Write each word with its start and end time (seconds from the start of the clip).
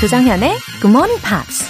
조정현의 0.00 0.56
Good 0.80 0.88
Morning 0.88 1.20
Pops. 1.20 1.68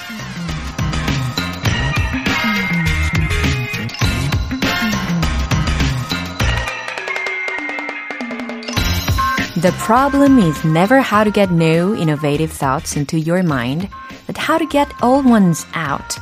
The 9.60 9.72
problem 9.84 10.38
is 10.38 10.64
never 10.64 11.00
how 11.00 11.24
to 11.24 11.32
get 11.32 11.52
new, 11.52 11.96
innovative 11.96 12.52
thoughts 12.52 12.96
into 12.96 13.18
your 13.18 13.42
mind, 13.42 13.88
but 14.28 14.38
how 14.38 14.58
to 14.58 14.68
get 14.70 14.88
old 15.02 15.28
ones 15.28 15.66
out. 15.74 16.20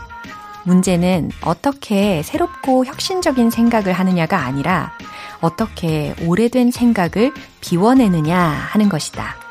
문제는 0.64 1.30
어떻게 1.42 2.22
새롭고 2.22 2.86
혁신적인 2.86 3.50
생각을 3.50 3.92
하느냐가 3.92 4.46
아니라 4.46 4.92
어떻게 5.42 6.14
오래된 6.22 6.70
생각을 6.70 7.34
비워내느냐 7.60 8.38
하는 8.38 8.88
것이다. 8.88 9.47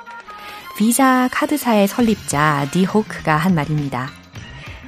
비자 0.78 1.28
카드사의 1.32 1.88
설립자 1.88 2.68
디 2.72 2.86
호크가 2.86 3.36
한 3.36 3.56
말입니다. 3.56 4.10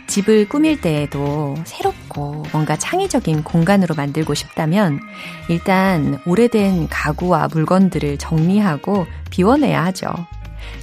집을 0.05 0.47
꾸밀 0.47 0.79
때에도 0.81 1.55
새롭고 1.65 2.45
뭔가 2.51 2.75
창의적인 2.75 3.43
공간으로 3.43 3.95
만들고 3.95 4.35
싶다면 4.35 4.99
일단 5.49 6.21
오래된 6.27 6.89
가구와 6.89 7.47
물건들을 7.51 8.19
정리하고 8.19 9.07
비워내야 9.31 9.83
하죠. 9.85 10.09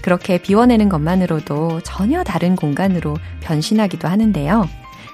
그렇게 0.02 0.38
비워내는 0.38 0.88
것만으로도 0.88 1.82
전혀 1.82 2.24
다른 2.24 2.56
공간으로 2.56 3.16
변신하기도 3.42 4.08
하는데요. 4.08 4.68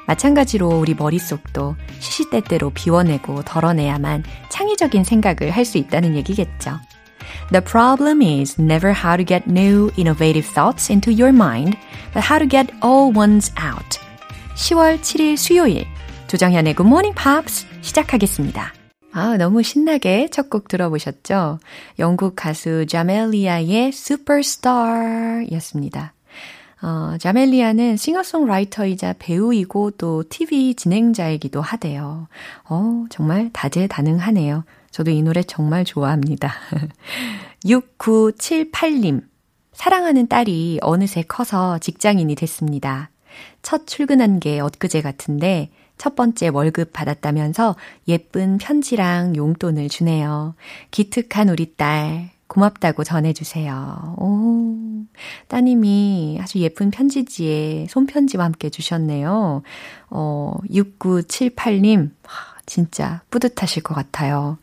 마찬가지로 0.07 0.69
우리 0.69 0.95
머릿속도 0.95 1.77
시시때때로 1.99 2.71
비워내고 2.71 3.43
덜어내야만 3.43 4.25
창의적인 4.49 5.05
생각을 5.05 5.51
할 5.51 5.67
수 5.67 5.77
있다는 5.77 6.17
얘기겠죠. 6.17 6.81
The 7.53 7.61
problem 7.61 8.23
is 8.23 8.59
never 8.59 8.95
how 8.95 9.15
to 9.19 9.23
get 9.23 9.47
new, 9.47 9.91
innovative 9.99 10.47
thoughts 10.47 10.89
into 10.89 11.13
your 11.13 11.35
mind, 11.35 11.77
but 12.15 12.25
how 12.25 12.39
to 12.39 12.47
get 12.47 12.73
old 12.81 13.15
ones 13.15 13.53
out. 13.61 14.01
10월 14.57 14.99
7일 15.03 15.37
수요일, 15.37 15.87
조정현의 16.29 16.75
Good 16.75 16.89
Morning 16.89 17.15
Pops 17.15 17.67
시작하겠습니다. 17.83 18.73
아, 19.13 19.37
너무 19.37 19.63
신나게 19.63 20.29
첫 20.31 20.49
곡 20.49 20.69
들어보셨죠? 20.69 21.59
영국 21.99 22.37
가수 22.37 22.87
자멜리아의 22.87 23.89
Superstar 23.89 25.53
였습니다. 25.53 26.15
어, 26.81 27.17
자멜리아는 27.21 27.99
싱어송라이터이자 27.99 29.17
배우이고 29.19 29.91
또 29.93 30.25
TV 30.27 30.75
진행자이기도 30.75 31.61
하대요. 31.61 32.29
어, 32.71 33.05
정말 33.11 33.51
다재다능하네요. 33.53 34.65
저도 34.93 35.11
이 35.11 35.23
노래 35.23 35.43
정말 35.43 35.85
좋아합니다. 35.85 36.53
6978님. 37.65 39.23
사랑하는 39.73 40.29
딸이 40.29 40.79
어느새 40.83 41.23
커서 41.23 41.79
직장인이 41.79 42.35
됐습니다. 42.37 43.11
첫 43.63 43.87
출근한 43.87 44.39
게 44.39 44.61
엊그제 44.61 45.01
같은데 45.01 45.71
첫 45.97 46.15
번째 46.15 46.49
월급 46.49 46.93
받았다면서 46.93 47.75
예쁜 48.09 48.59
편지랑 48.59 49.35
용돈을 49.35 49.89
주네요. 49.89 50.55
기특한 50.91 51.49
우리 51.49 51.75
딸. 51.75 52.31
고맙다고 52.53 53.03
전해주세요. 53.03 54.17
오, 54.19 54.77
따님이 55.49 56.39
아주 56.43 56.59
예쁜 56.59 56.91
편지지에 56.91 57.87
손편지와 57.89 58.45
함께 58.45 58.69
주셨네요. 58.69 59.63
어, 60.11 60.53
6978님, 60.69 62.11
진짜 62.73 63.21
뿌듯하실 63.29 63.83
것 63.83 63.95
같아요. 63.95 64.57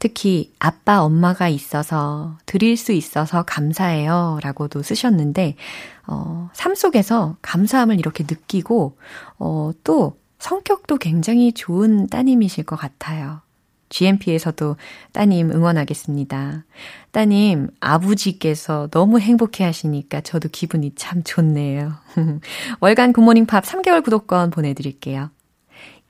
특히 0.00 0.52
아빠, 0.58 1.04
엄마가 1.04 1.48
있어서 1.48 2.36
드릴 2.44 2.76
수 2.76 2.90
있어서 2.90 3.44
감사해요. 3.44 4.40
라고도 4.42 4.82
쓰셨는데, 4.82 5.54
어, 6.08 6.50
삶 6.54 6.74
속에서 6.74 7.36
감사함을 7.42 8.00
이렇게 8.00 8.24
느끼고, 8.24 8.98
어, 9.38 9.70
또 9.84 10.18
성격도 10.40 10.96
굉장히 10.96 11.52
좋은 11.52 12.08
따님이실 12.08 12.64
것 12.64 12.74
같아요. 12.74 13.42
GMP에서도 13.90 14.74
따님 15.12 15.52
응원하겠습니다. 15.52 16.64
따님, 17.12 17.68
아버지께서 17.78 18.88
너무 18.90 19.20
행복해 19.20 19.62
하시니까 19.62 20.20
저도 20.22 20.48
기분이 20.50 20.96
참 20.96 21.22
좋네요. 21.22 21.92
월간 22.80 23.12
굿모닝 23.12 23.46
팝스 23.46 23.62
3개월 23.62 24.02
구독권 24.02 24.50
보내드릴게요. 24.50 25.30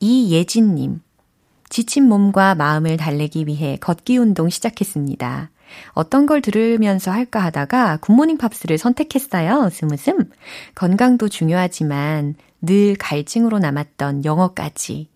이예진님, 0.00 1.00
지친 1.68 2.08
몸과 2.08 2.54
마음을 2.54 2.96
달래기 2.96 3.46
위해 3.46 3.76
걷기 3.80 4.18
운동 4.18 4.48
시작했습니다. 4.48 5.50
어떤 5.92 6.26
걸 6.26 6.40
들으면서 6.40 7.10
할까 7.10 7.40
하다가 7.40 7.98
굿모닝 7.98 8.38
팝스를 8.38 8.78
선택했어요. 8.78 9.68
스무슴. 9.70 10.30
건강도 10.74 11.28
중요하지만 11.28 12.34
늘 12.62 12.94
갈증으로 12.96 13.58
남았던 13.58 14.24
영어까지. 14.24 15.08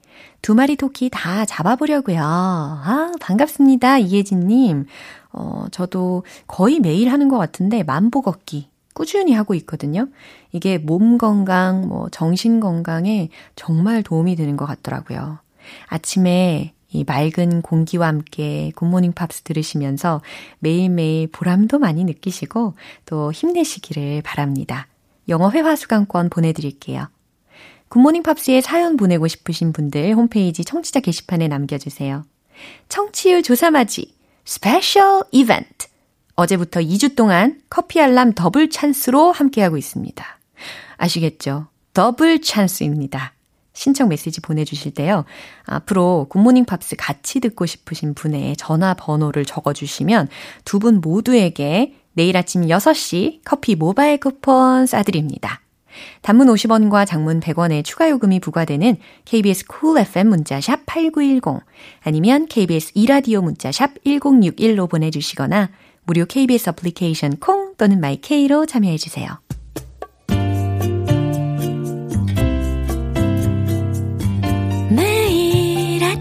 두 0.42 0.54
마리 0.54 0.76
토끼 0.76 1.10
다 1.10 1.44
잡아보려고요. 1.44 2.18
아, 2.22 3.12
반갑습니다. 3.20 3.98
이예진님. 3.98 4.86
어, 5.32 5.66
저도 5.70 6.24
거의 6.46 6.80
매일 6.80 7.10
하는 7.10 7.28
것 7.28 7.38
같은데, 7.38 7.82
만보 7.82 8.22
걷기. 8.22 8.68
꾸준히 8.94 9.32
하고 9.32 9.54
있거든요. 9.54 10.08
이게 10.52 10.78
몸 10.78 11.18
건강, 11.18 11.88
뭐, 11.88 12.08
정신 12.10 12.60
건강에 12.60 13.28
정말 13.54 14.02
도움이 14.02 14.34
되는 14.36 14.56
것 14.56 14.66
같더라고요. 14.66 15.38
아침에 15.86 16.75
이 16.92 17.04
맑은 17.04 17.62
공기와 17.62 18.08
함께 18.08 18.72
굿모닝 18.75 19.12
팝스 19.12 19.42
들으시면서 19.42 20.22
매일매일 20.58 21.28
보람도 21.31 21.78
많이 21.78 22.04
느끼시고 22.04 22.75
또 23.06 23.32
힘내시기를 23.32 24.22
바랍니다. 24.22 24.88
영어 25.28 25.50
회화 25.50 25.76
수강권 25.76 26.30
보내드릴게요. 26.30 27.09
굿모닝 27.88 28.22
팝스에 28.22 28.60
사연 28.60 28.97
보내고 28.97 29.28
싶으신 29.28 29.72
분들 29.72 30.14
홈페이지 30.14 30.64
청취자 30.64 31.00
게시판에 31.00 31.48
남겨주세요. 31.48 32.25
청취율 32.88 33.42
조사맞이 33.42 34.14
스페셜 34.44 35.25
이벤트 35.32 35.86
어제부터 36.34 36.80
2주 36.80 37.16
동안 37.16 37.60
커피 37.69 38.00
알람 38.00 38.32
더블 38.34 38.70
찬스로 38.70 39.32
함께하고 39.32 39.76
있습니다. 39.76 40.25
아시겠죠? 40.97 41.69
더블 41.92 42.41
찬스입니다. 42.41 43.34
신청 43.80 44.10
메시지 44.10 44.42
보내주실 44.42 44.92
때요. 44.92 45.24
앞으로 45.64 46.26
굿모닝 46.28 46.66
팝스 46.66 46.96
같이 46.96 47.41
듣고 47.41 47.64
싶으신 47.64 48.12
분의 48.14 48.56
전화 48.56 48.92
번호를 48.92 49.46
적어주시면 49.46 50.28
두 50.66 50.80
분 50.80 51.00
모두에게 51.00 51.94
내일 52.12 52.36
아침 52.36 52.62
6시 52.62 53.41
커피 53.44 53.76
모바일 53.76 54.18
쿠폰 54.18 54.84
싸드립니다. 54.84 55.60
단문 56.22 56.48
50원과 56.48 57.06
장문 57.06 57.41
100원의 57.41 57.84
추가 57.84 58.08
요금이 58.10 58.41
부과되는 58.41 58.96
KBS 59.24 59.66
Cool 59.66 60.06
FM 60.06 60.28
문자샵 60.28 60.84
8910 60.86 61.62
아니면 62.02 62.47
KBS 62.48 62.92
2라디오 62.94 63.41
문자샵 63.41 64.04
1061로 64.04 64.91
보내주시거나 64.91 65.70
무료 66.04 66.26
KBS 66.26 66.70
어플리케이션 66.70 67.36
콩 67.38 67.74
또는 67.76 68.00
마이케이로 68.00 68.66
참여해주세요. 68.66 69.38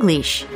English 0.00 0.46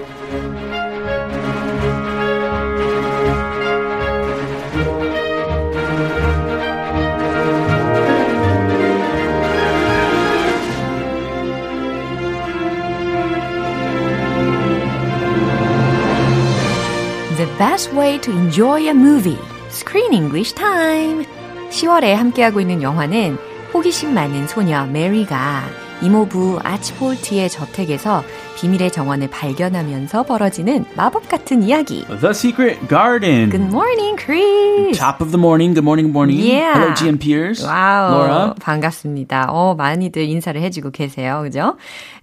The 17.37 17.47
best 17.59 17.93
way 17.93 18.19
to 18.21 18.31
enjoy 18.31 18.89
a 18.89 18.95
movie. 18.95 19.39
Screen 19.69 20.15
English 20.15 20.55
time. 20.55 21.27
10월에 21.69 22.15
함께하고 22.15 22.61
있는 22.61 22.81
영화는 22.81 23.37
호기심 23.75 24.15
많은 24.15 24.47
소녀 24.49 24.87
메리가 24.87 25.65
이모부 26.01 26.61
아치폴트의 26.63 27.51
저택에서 27.51 28.23
비밀의 28.57 28.91
정원을 28.93 29.29
발견하면서 29.31 30.23
벌어지는 30.25 30.85
마법 30.97 31.29
같은 31.29 31.63
이야기. 31.63 32.05
The 32.07 32.31
Secret 32.31 32.89
Garden. 32.89 33.51
Good 33.51 33.67
morning, 33.67 34.17
Chris. 34.17 34.99
Top 34.99 35.21
of 35.21 35.33
the 35.33 35.39
morning. 35.39 35.75
Good 35.75 35.85
morning, 35.85 36.11
morning. 36.11 36.39
Yeah. 36.41 36.75
Hello, 36.79 36.95
GM 36.95 37.19
Peers. 37.19 37.65
와우. 37.65 38.11
Laura. 38.13 38.55
반갑습니다. 38.61 39.47
어, 39.51 39.75
많이들 39.75 40.23
인사를 40.29 40.61
해주고 40.61 40.91
계세요. 40.91 41.43
그죠? 41.43 41.77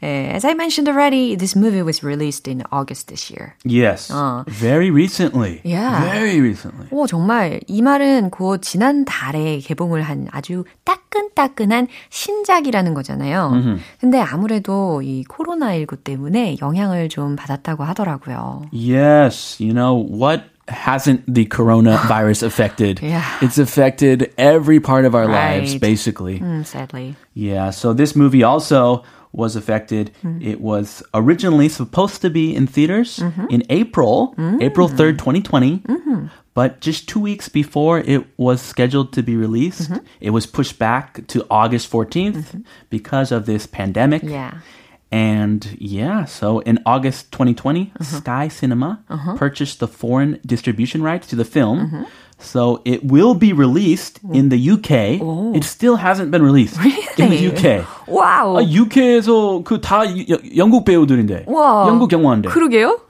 예, 0.03 0.31
as 0.33 0.45
I 0.45 0.53
mentioned 0.53 0.89
already, 0.89 1.35
this 1.35 1.55
movie 1.57 1.83
was 1.83 2.03
released 2.03 2.49
in 2.49 2.63
August 2.71 3.07
this 3.07 3.29
year. 3.31 3.55
Yes. 3.65 4.11
어. 4.11 4.43
Very 4.47 4.89
recently. 4.89 5.61
Yeah. 5.63 6.01
Very 6.11 6.39
recently. 6.39 6.87
오, 6.91 7.07
정말 7.07 7.59
이 7.67 7.81
말은 7.81 8.29
곧 8.31 8.61
지난 8.61 9.05
달에 9.05 9.59
개봉을 9.59 10.01
한 10.01 10.27
아주 10.31 10.63
따끈따끈한 11.29 11.87
신작이라는 12.09 12.93
거잖아요. 12.93 13.77
근데 13.99 14.19
아무래도 14.19 15.01
이 15.01 15.23
코로나19 15.25 16.03
때문에 16.03 16.57
영향을 16.61 17.09
좀 17.09 17.35
받았다고 17.35 17.83
하더라고요. 17.83 18.63
Yes. 18.71 19.61
You 19.61 19.73
know, 19.73 19.93
what 19.95 20.43
hasn't 20.67 21.21
the 21.27 21.45
coronavirus 21.45 22.43
affected? 22.43 22.99
Yeah. 23.01 23.23
It's 23.41 23.57
affected 23.57 24.31
every 24.37 24.79
part 24.79 25.05
of 25.05 25.15
our 25.15 25.27
lives, 25.27 25.73
Right. 25.73 25.81
basically. 25.81 26.39
음, 26.39 26.63
sadly. 26.65 27.15
Yeah. 27.33 27.69
So 27.71 27.93
this 27.93 28.15
movie 28.15 28.43
also 28.43 29.03
was 29.33 29.55
affected. 29.55 30.11
It 30.41 30.59
was 30.59 31.01
originally 31.13 31.69
supposed 31.69 32.21
to 32.21 32.29
be 32.29 32.53
in 32.53 32.67
theaters 32.67 33.23
in 33.49 33.63
April, 33.69 34.35
April 34.59 34.89
3rd, 34.89 35.17
2020. 35.19 35.83
But 36.54 36.80
just 36.80 37.06
two 37.08 37.20
weeks 37.20 37.48
before 37.48 37.98
it 38.00 38.24
was 38.38 38.62
scheduled 38.62 39.12
to 39.12 39.22
be 39.22 39.36
released, 39.36 39.90
it 40.20 40.30
was 40.30 40.46
pushed 40.46 40.78
back 40.78 41.26
to 41.28 41.44
August 41.50 41.90
14th 41.92 42.64
because 42.88 43.30
of 43.30 43.44
this 43.46 43.66
pandemic. 43.66 44.22
Yeah. 44.22 44.52
And 45.12 45.76
yeah, 45.78 46.24
so 46.24 46.58
in 46.60 46.80
August 46.84 47.30
2020, 47.32 47.92
Sky 48.00 48.48
Cinema 48.48 49.04
purchased 49.36 49.78
the 49.80 49.86
foreign 49.86 50.40
distribution 50.44 51.02
rights 51.02 51.26
to 51.28 51.36
the 51.36 51.44
film. 51.44 52.06
So 52.38 52.82
it 52.84 53.04
will 53.04 53.34
be 53.34 53.52
released 53.52 54.20
in 54.32 54.48
the 54.50 54.58
UK. 54.58 55.20
It 55.56 55.64
still 55.64 55.96
hasn't 55.96 56.30
been 56.30 56.42
released 56.42 56.76
in 57.18 57.30
the 57.30 57.48
UK. 57.52 57.86
와우. 58.08 58.58
아, 58.58 58.62
UK에서 58.62 59.62
그 59.64 59.80
다 59.80 60.02
영국 60.56 60.84
배우들인데. 60.84 61.44
와. 61.48 61.86
영국 61.88 62.12
영화인데. 62.12 62.48
그러게요? 62.50 63.00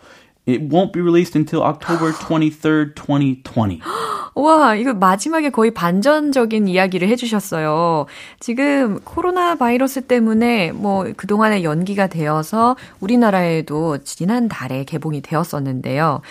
It 0.47 0.69
won't 0.69 0.91
be 0.91 1.01
released 1.01 1.35
until 1.35 1.63
October 1.63 2.11
23rd, 2.13 2.95
2020. 2.95 3.81
와, 4.33 4.75
이거 4.75 4.93
마지막에 4.93 5.49
거의 5.49 5.71
반전적인 5.71 6.67
이야기를 6.67 7.07
해주셨어요. 7.09 8.05
지금 8.39 8.99
코로나 9.03 9.55
바이러스 9.55 10.01
때문에 10.01 10.71
뭐 10.71 11.05
그동안에 11.15 11.63
연기가 11.63 12.07
되어서 12.07 12.75
우리나라에도 13.01 13.97
지난 14.03 14.47
달에 14.47 14.85
개봉이 14.85 15.21
되었었는데요. 15.21 16.21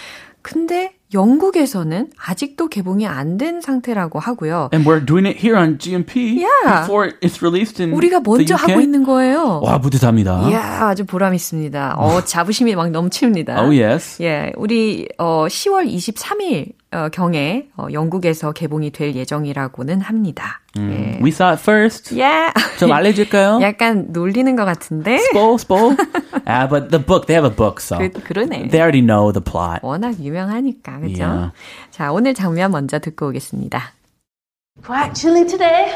근데 0.43 0.95
영국에서는 1.12 2.09
아직도 2.17 2.69
개봉이 2.69 3.07
안 3.07 3.39
된 3.39 3.61
상태라고 3.61 4.19
하고요. 4.19 4.69
And 4.75 4.89
we're 4.89 5.05
doing 5.05 5.27
it 5.27 5.39
here 5.39 5.57
on 5.59 5.79
GMP 5.79 6.37
Yeah. 6.43 6.83
before 6.83 7.12
it's 7.23 7.41
released 7.43 7.81
in 7.83 7.93
우리가 7.95 8.21
먼저 8.21 8.45
the 8.45 8.55
UK. 8.55 8.71
하고 8.73 8.81
있는 8.83 9.05
거예요. 9.05 9.61
와, 9.62 9.79
뿌듯합니다. 9.79 10.49
이야, 10.51 10.89
아주 10.89 11.07
보람 11.07 11.33
있습니다. 11.35 11.95
어, 11.97 12.23
자부심이 12.25 12.75
막 12.75 12.91
넘칩니다. 12.91 13.62
Oh, 13.62 13.71
yes. 13.83 14.23
예, 14.23 14.53
우리 14.57 15.09
어 15.19 15.47
10월 15.49 15.91
23일 15.91 16.73
어, 16.92 17.08
경에 17.08 17.69
어, 17.76 17.87
영국에서 17.92 18.50
개봉이 18.50 18.90
될 18.90 19.14
예정이라고는 19.14 20.00
합니다. 20.00 20.60
예. 20.76 21.20
We 21.22 21.28
saw 21.28 21.52
it 21.52 21.60
first. 21.62 22.19
예. 22.19 22.50
좀 22.81 22.90
알려줄까요? 22.90 23.60
약간 23.62 24.06
놀리는 24.10 24.56
것 24.56 24.64
같은데. 24.64 25.14
Spoil, 25.31 25.54
spoil. 25.54 25.96
ah, 26.46 26.66
but 26.69 26.90
the 26.90 26.98
book, 26.98 27.26
they 27.26 27.37
have 27.37 27.46
a 27.46 27.54
book, 27.54 27.81
so 27.81 27.96
그, 27.98 28.10
그러네. 28.10 28.70
they 28.70 28.81
already 28.81 29.02
know 29.02 29.31
the 29.31 29.40
plot. 29.40 29.81
워낙 29.82 30.19
유명하니까, 30.19 30.98
그죠? 30.98 31.22
Yeah. 31.22 31.52
자, 31.92 32.10
오늘 32.12 32.34
장면 32.34 32.72
먼저 32.72 32.98
듣고 32.98 33.28
오겠습니다. 33.28 33.92
Quite 34.84 35.14
chilly 35.14 35.46
today, 35.46 35.92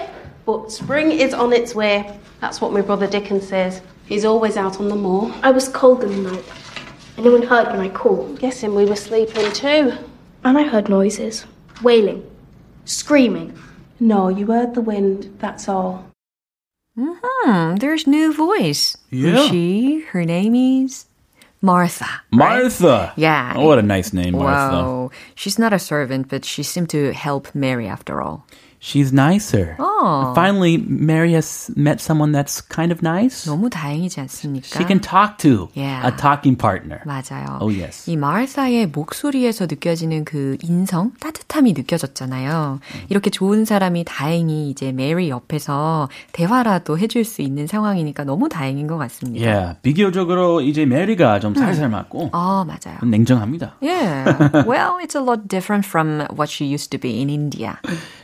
but 0.46 0.70
spring 0.70 1.11
is 1.11 1.35
on 1.35 1.52
its 1.52 1.75
way. 1.75 2.05
That's 2.41 2.61
what 2.62 2.73
my 2.73 2.82
brother 2.82 3.08
Dickon 3.11 3.41
says. 3.41 3.82
He's 4.06 4.25
always 4.25 4.56
out 4.56 4.79
on 4.79 4.88
the 4.88 4.96
moor. 4.96 5.32
I 5.43 5.50
was 5.50 5.67
cold 5.69 6.05
in 6.05 6.23
the 6.23 6.31
night. 6.31 6.44
Anyone 7.19 7.43
heard 7.43 7.67
when 7.73 7.81
I 7.81 7.88
called? 7.88 8.38
Guessing 8.38 8.75
we 8.76 8.85
were 8.85 8.94
sleeping 8.94 9.50
too. 9.52 9.93
And 10.44 10.58
I 10.58 10.64
heard 10.64 10.88
noises. 10.88 11.46
Wailing. 11.82 12.23
Screaming. 12.85 13.58
No, 13.99 14.29
you 14.29 14.46
heard 14.46 14.75
the 14.75 14.81
wind, 14.81 15.37
that's 15.38 15.69
all. 15.69 16.06
Mm-hmm. 16.99 17.76
there's 17.76 18.06
new 18.06 18.32
voice. 18.32 18.96
Yeah. 19.11 19.31
Who's 19.32 19.49
she? 19.49 20.00
Her 20.12 20.25
name 20.25 20.55
is 20.55 21.06
Martha. 21.61 22.05
right? 22.32 22.62
Martha. 22.62 23.12
Yeah. 23.17 23.55
Oh, 23.56 23.67
what 23.67 23.79
a 23.79 23.82
nice 23.82 24.12
name, 24.12 24.35
Martha. 24.35 24.76
Wow. 24.76 25.11
She's 25.35 25.58
not 25.58 25.73
a 25.73 25.79
servant, 25.79 26.29
but 26.29 26.44
she 26.44 26.62
seemed 26.62 26.91
to 26.91 27.12
help 27.12 27.52
Mary 27.55 27.88
after 27.88 28.20
all. 28.23 28.46
She's 28.85 29.15
nicer. 29.15 29.77
Oh. 29.79 30.33
Finally, 30.35 30.77
Mary 30.77 31.33
has 31.33 31.71
met 31.75 32.03
someone 32.03 32.33
that's 32.33 32.61
kind 32.61 32.93
of 32.93 33.01
nice. 33.01 33.49
너무 33.49 33.71
다행이지 33.71 34.21
않습니까? 34.21 34.67
She 34.77 34.85
can 34.85 35.01
talk 35.01 35.39
to 35.39 35.71
Yeah. 35.75 36.07
a 36.07 36.13
talking 36.15 36.55
partner. 36.55 37.01
맞아요. 37.07 37.57
Oh, 37.63 37.73
yes. 37.73 38.05
이 38.11 38.19
마을사의 38.19 38.89
목소리에서 38.89 39.65
느껴지는 39.65 40.27
그 40.27 40.59
인성, 40.63 41.13
따뜻함이 41.19 41.73
느껴졌잖아요. 41.73 42.81
이렇게 43.09 43.31
좋은 43.31 43.65
사람이 43.65 44.05
다행히 44.05 44.69
이제 44.69 44.93
메리 44.93 45.31
옆에서 45.31 46.11
대화라도 46.33 46.99
해줄 46.99 47.25
수 47.25 47.41
있는 47.41 47.67
상황이니까 47.67 48.25
너무 48.25 48.51
다행인 48.51 48.87
것 48.87 48.99
같습니다. 48.99 49.47
Yeah. 49.49 49.79
비교적으로 49.81 50.61
이제 50.61 50.85
메리가 50.85 51.41
좀 51.41 51.55
살살 51.55 51.89
맞고 51.89 52.29
아, 52.35 52.67
맞아요. 52.69 52.99
냉정합니다. 53.03 53.77
Yeah. 53.81 54.37
Well, 54.69 54.99
it's 55.01 55.17
a 55.17 55.23
lot 55.25 55.49
different 55.49 55.87
from 55.87 56.27
what 56.37 56.51
she 56.53 56.67
used 56.71 56.91
to 56.91 56.99
be 57.01 57.23
in 57.23 57.31
India. 57.31 57.79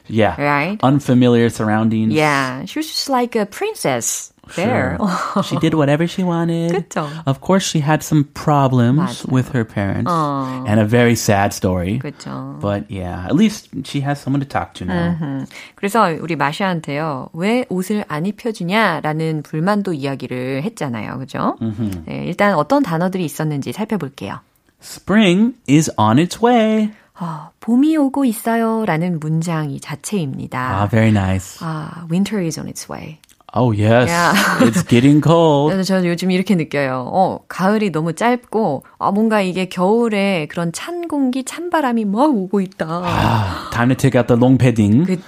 Yeah. 0.10 0.36
Right? 0.40 0.78
Unfamiliar 0.84 1.50
surroundings. 1.50 2.14
Yeah. 2.14 2.66
She 2.66 2.80
was 2.80 2.88
just 2.88 3.10
like 3.10 3.36
a 3.36 3.46
princess 3.46 4.32
there. 4.56 5.00
she 5.44 5.58
did 5.58 5.74
whatever 5.74 6.06
she 6.06 6.24
wanted. 6.24 6.72
그쵸. 6.72 7.10
Of 7.26 7.42
course, 7.42 7.64
she 7.66 7.80
had 7.80 8.04
some 8.04 8.26
problems 8.36 9.26
맞아요. 9.26 9.32
with 9.32 9.50
her 9.54 9.66
parents 9.66 10.12
and 10.12 10.80
a 10.80 10.86
very 10.86 11.16
sad 11.16 11.54
story. 11.54 12.00
그렇죠. 12.00 12.60
But 12.62 12.92
yeah, 12.92 13.26
at 13.26 13.36
least 13.36 13.70
she 13.86 14.02
has 14.02 14.22
someone 14.22 14.42
to 14.42 14.48
talk 14.48 14.76
to 14.76 14.86
now. 14.86 15.46
그래서 15.76 16.14
우리 16.22 16.36
마샤한테요, 16.36 17.30
왜 17.34 17.66
옷을 17.70 18.06
안 18.08 18.28
입혀주냐라는 18.28 19.42
불만도 19.42 19.94
이야기를 19.94 20.62
했잖아요. 20.64 21.18
그죠? 21.18 21.58
네, 22.06 22.26
일단 22.28 22.54
어떤 22.54 22.84
단어들이 22.84 23.26
있었는지 23.26 23.74
살펴볼게요. 23.74 24.42
Spring 24.80 25.56
is 25.68 25.90
on 25.98 26.20
its 26.20 26.40
way. 26.44 26.92
어, 27.21 27.51
봄이 27.61 27.97
오고 27.97 28.25
있어요 28.25 28.85
라는 28.87 29.21
문장이 29.21 29.77
Ah, 29.77 29.81
자체입니다. 29.81 30.89
very 30.91 31.11
nice. 31.11 31.59
아, 31.61 32.07
winter 32.11 32.43
is 32.43 32.59
on 32.59 32.67
its 32.67 32.91
way. 32.91 33.19
Oh, 33.53 33.73
yes. 33.73 34.09
Yeah. 34.09 34.33
it's 34.63 34.83
getting 34.87 35.21
cold. 35.21 35.73
저는 35.85 36.07
요즘 36.07 36.31
이렇게 36.31 36.55
느껴요. 36.55 37.11
어, 37.13 37.41
가을이 37.49 37.91
너무 37.91 38.13
짧고, 38.13 38.85
아, 38.99 39.11
뭔가 39.11 39.41
이게 39.41 39.69
겨울에 39.69 40.47
그런 40.49 40.73
찬 40.73 41.09
공기, 41.09 41.43
찬 41.45 41.69
바람이 41.71 42.05
막 42.05 42.31
오고 42.31 42.61
있다. 42.61 42.87
Ah, 43.05 43.71
time 43.73 43.89
to 43.89 43.97
take 43.97 44.17
out 44.17 44.29
the 44.29 44.39
long 44.39 44.57
padding. 44.57 45.05
그, 45.05 45.19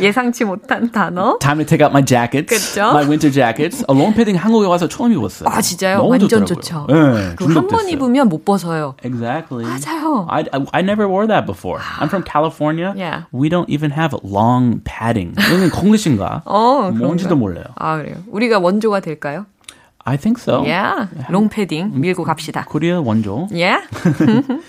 예상치 0.00 0.44
못한 0.44 0.90
단어. 0.90 1.38
Time 1.38 1.64
to 1.64 1.66
take 1.66 1.84
out 1.84 1.92
my 1.92 2.04
jackets. 2.04 2.74
그쵸? 2.74 2.90
My 2.90 3.04
winter 3.06 3.30
jackets. 3.30 3.84
A 3.88 3.94
long 3.94 4.12
padding 4.14 4.38
한국에 4.38 4.66
와서 4.66 4.88
처음 4.88 5.12
입었어요. 5.12 5.48
아, 5.48 5.60
진짜요? 5.60 6.06
완전 6.06 6.28
좋더라고요. 6.28 6.46
좋죠. 6.46 6.86
네, 6.88 6.94
그거 7.36 7.54
한번 7.54 7.78
중독됐어요. 7.78 7.88
입으면 7.90 8.28
못 8.28 8.44
벗어요. 8.44 8.94
Exactly. 9.04 9.64
맞아요. 9.64 10.26
I, 10.28 10.44
I, 10.52 10.66
I 10.72 10.82
never 10.82 11.06
wore 11.08 11.26
that 11.28 11.46
before. 11.46 11.80
I'm 12.00 12.08
from 12.08 12.24
California. 12.24 12.92
Yeah. 12.96 13.24
We 13.32 13.48
don't 13.48 13.68
even 13.70 13.90
have 13.92 14.14
long 14.24 14.80
padding. 14.84 15.34
이건 15.38 15.70
콩글리 15.70 15.98
시인가? 16.24 16.42
어, 16.44 16.90
뭔지도? 16.90 17.36
몰라요. 17.36 17.64
아, 17.76 17.96
그래요. 17.96 18.16
우리가 18.28 18.58
원조가 18.58 19.00
될까요? 19.00 19.46
I 20.06 20.16
think 20.18 20.40
so. 20.40 20.62
Yeah. 20.62 21.08
롱패딩 21.30 21.92
밀고 22.00 22.24
갑시다. 22.24 22.64
코리아 22.68 23.00
원조. 23.00 23.48
Yeah. 23.50 23.86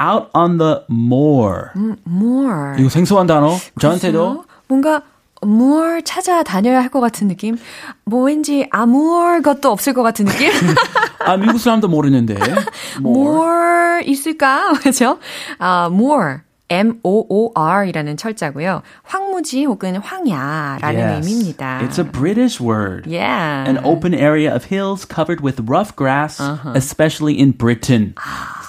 Out 0.00 0.28
on 0.34 0.58
the 0.58 0.80
moor. 0.90 1.70
More. 2.08 2.80
이거 2.80 2.88
생소한 2.88 3.26
단어. 3.26 3.54
저한테도. 3.78 4.44
뭔가 4.68 5.02
more 5.44 6.02
찾아다녀야 6.02 6.80
할 6.80 6.88
것 6.88 7.00
같은 7.00 7.28
느낌? 7.28 7.58
뭐 8.04 8.22
왠지 8.24 8.66
아무얼 8.70 9.42
것도 9.42 9.70
없을 9.70 9.92
것 9.92 10.02
같은 10.02 10.24
느낌? 10.24 10.48
아, 11.20 11.36
미국 11.36 11.58
사람도 11.58 11.88
모르는데. 11.88 12.34
moor. 12.98 13.34
more 13.34 14.04
있을까? 14.06 14.72
그죠? 14.80 15.18
아, 15.58 15.88
more. 15.92 16.38
M-O-O-R이라는 16.72 18.16
철자고요. 18.16 18.80
황무지 19.02 19.64
혹은 19.64 19.96
황야라는 19.96 20.98
Yes. 20.98 21.26
의미입니다. 21.28 21.80
It's 21.82 21.98
a 21.98 22.04
British 22.04 22.60
word. 22.60 23.06
yeah. 23.06 23.68
An 23.68 23.78
open 23.84 24.14
area 24.14 24.48
of 24.54 24.64
hills 24.72 25.04
covered 25.04 25.42
with 25.44 25.60
rough 25.68 25.94
grass, 25.96 26.40
Uh-huh. 26.40 26.72
especially 26.74 27.36
in 27.38 27.52
Britain. 27.52 28.14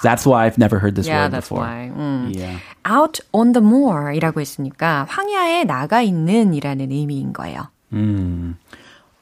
That's 0.02 0.26
why 0.26 0.44
I've 0.44 0.58
never 0.58 0.78
heard 0.78 0.94
this 0.96 1.08
yeah, 1.08 1.24
word 1.24 1.32
that's 1.32 1.48
before. 1.48 1.64
why. 1.64 1.90
음. 1.96 2.28
Yeah. 2.36 2.60
out 2.84 3.20
on 3.32 3.52
the 3.52 3.62
moor이라고 3.64 4.40
했으니까 4.40 5.06
황야에 5.08 5.64
나가 5.64 6.02
있는이라는 6.02 6.90
의미인 6.92 7.32
거예요. 7.32 7.68
음. 7.92 8.56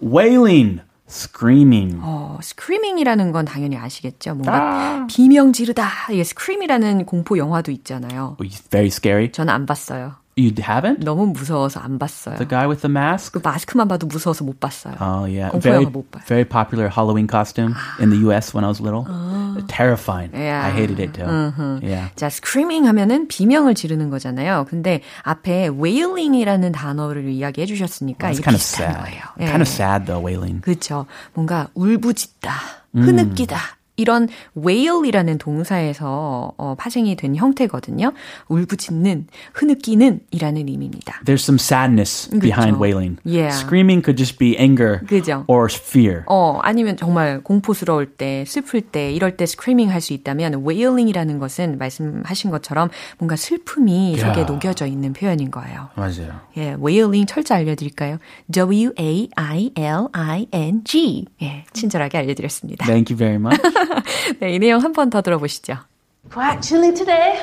wailing, 0.01 0.81
screaming. 1.13 1.99
어, 2.01 2.39
screaming이라는 2.41 3.33
건 3.33 3.45
당연히 3.45 3.77
아시겠죠? 3.77 4.35
뭔가 4.35 5.07
비명 5.09 5.53
지르다. 5.53 5.89
이게 6.11 6.21
scream이라는 6.23 7.05
공포 7.05 7.37
영화도 7.37 7.71
있잖아요. 7.71 8.37
Very 8.71 8.89
scary. 8.89 9.31
저는 9.31 9.53
안 9.53 9.67
봤어요. 9.67 10.15
You 10.35 10.51
haven't? 10.67 11.05
너무 11.05 11.27
무서워서 11.27 11.81
안 11.81 11.99
봤어요. 11.99 12.37
The 12.37 12.49
guy 12.49 12.67
with 12.67 12.81
the 12.81 12.91
mask? 12.91 13.33
그 13.33 13.41
마스크만 13.45 13.87
봐도 13.87 14.07
무서워서 14.07 14.45
못 14.45 14.59
봤어요. 14.61 14.95
Oh 14.99 15.29
yeah, 15.29 15.53
very 15.61 15.85
못 15.85 16.11
봐요. 16.11 16.23
very 16.27 16.45
popular 16.49 16.89
Halloween 16.89 17.29
costume 17.29 17.75
in 18.01 18.09
the 18.09 18.17
U.S. 18.25 18.55
when 18.55 18.65
I 18.65 18.69
was 18.69 18.81
little. 18.81 19.05
Terrifying. 19.69 20.33
Yeah. 20.33 20.65
I 20.65 20.71
hated 20.71 20.99
it 21.01 21.13
too. 21.13 21.29
Yeah. 21.85 22.09
자, 22.17 22.31
screaming 22.31 22.87
하면은 22.89 23.29
비명을 23.29 23.75
지르는 23.75 24.09
거잖아요. 24.09 24.65
근데 24.71 25.03
앞에 25.23 25.69
wailing이라는 25.69 26.73
단어를 26.73 27.29
이야기해 27.29 27.67
주셨으니까 27.67 28.31
It's 28.31 28.41
이게 28.41 28.43
kind 28.43 28.57
of 28.57 28.63
비슷한 28.63 28.89
sad. 28.89 29.05
거예요. 29.05 29.23
Kind 29.37 29.61
of 29.61 29.69
sad 29.69 30.07
though, 30.07 30.25
wailing. 30.25 30.63
그렇죠. 30.63 31.05
뭔가 31.35 31.69
울부짖다, 31.75 32.51
흐느끼다. 32.95 33.59
이런 33.97 34.29
wail이라는 34.57 35.39
동사에서 35.39 36.53
어, 36.57 36.75
파생이 36.79 37.15
된 37.17 37.37
형태거든요. 37.37 38.13
울부짖는, 38.49 39.27
흐느끼는 39.55 40.21
이라는 40.31 40.69
의미입니다. 40.69 41.21
There's 41.25 41.43
some 41.43 41.59
sadness 41.59 42.29
behind 42.41 42.79
그쵸. 42.79 42.83
wailing. 42.83 43.19
Yeah. 43.25 43.55
Screaming 43.55 44.03
could 44.03 44.17
just 44.17 44.39
be 44.39 44.57
anger 44.59 45.01
그죠. 45.07 45.45
or 45.47 45.69
fear. 45.71 46.23
어, 46.27 46.59
아니면 46.63 46.97
정말 46.97 47.43
공포스러울 47.43 48.07
때, 48.07 48.45
슬플 48.47 48.81
때, 48.81 49.13
이럴 49.13 49.37
때 49.37 49.45
screaming 49.45 49.93
할 49.93 50.01
수 50.03 50.13
있다면 50.15 50.67
wailing이라는 50.67 51.39
것은 51.39 51.79
말씀하신 51.79 52.51
것처럼 52.51 52.89
뭔가 53.19 53.37
슬픔이 53.37 54.17
속에 54.19 54.41
야. 54.41 54.45
녹여져 54.45 54.87
있는 54.87 55.13
표현인 55.13 55.51
거예요. 55.53 55.91
맞아요. 55.95 56.41
예, 56.57 56.75
wailing 56.75 57.25
철자 57.27 57.55
알려드릴까요? 57.57 58.19
W-A-I-L-I-N-G. 60.13 61.27
예, 61.43 61.65
친절하게 61.73 62.19
알려드렸습니다. 62.19 62.87
Thank 62.87 63.13
you 63.15 63.19
very 63.19 63.37
much. 63.37 63.61
네, 64.40 64.54
이 64.54 64.60
내용 64.60 64.82
한 64.82 64.94
번 64.94 65.10
더 65.10 65.22
들어보시죠. 65.22 65.78
Quite 66.34 66.62
chilly 66.62 66.94
today, 66.94 67.40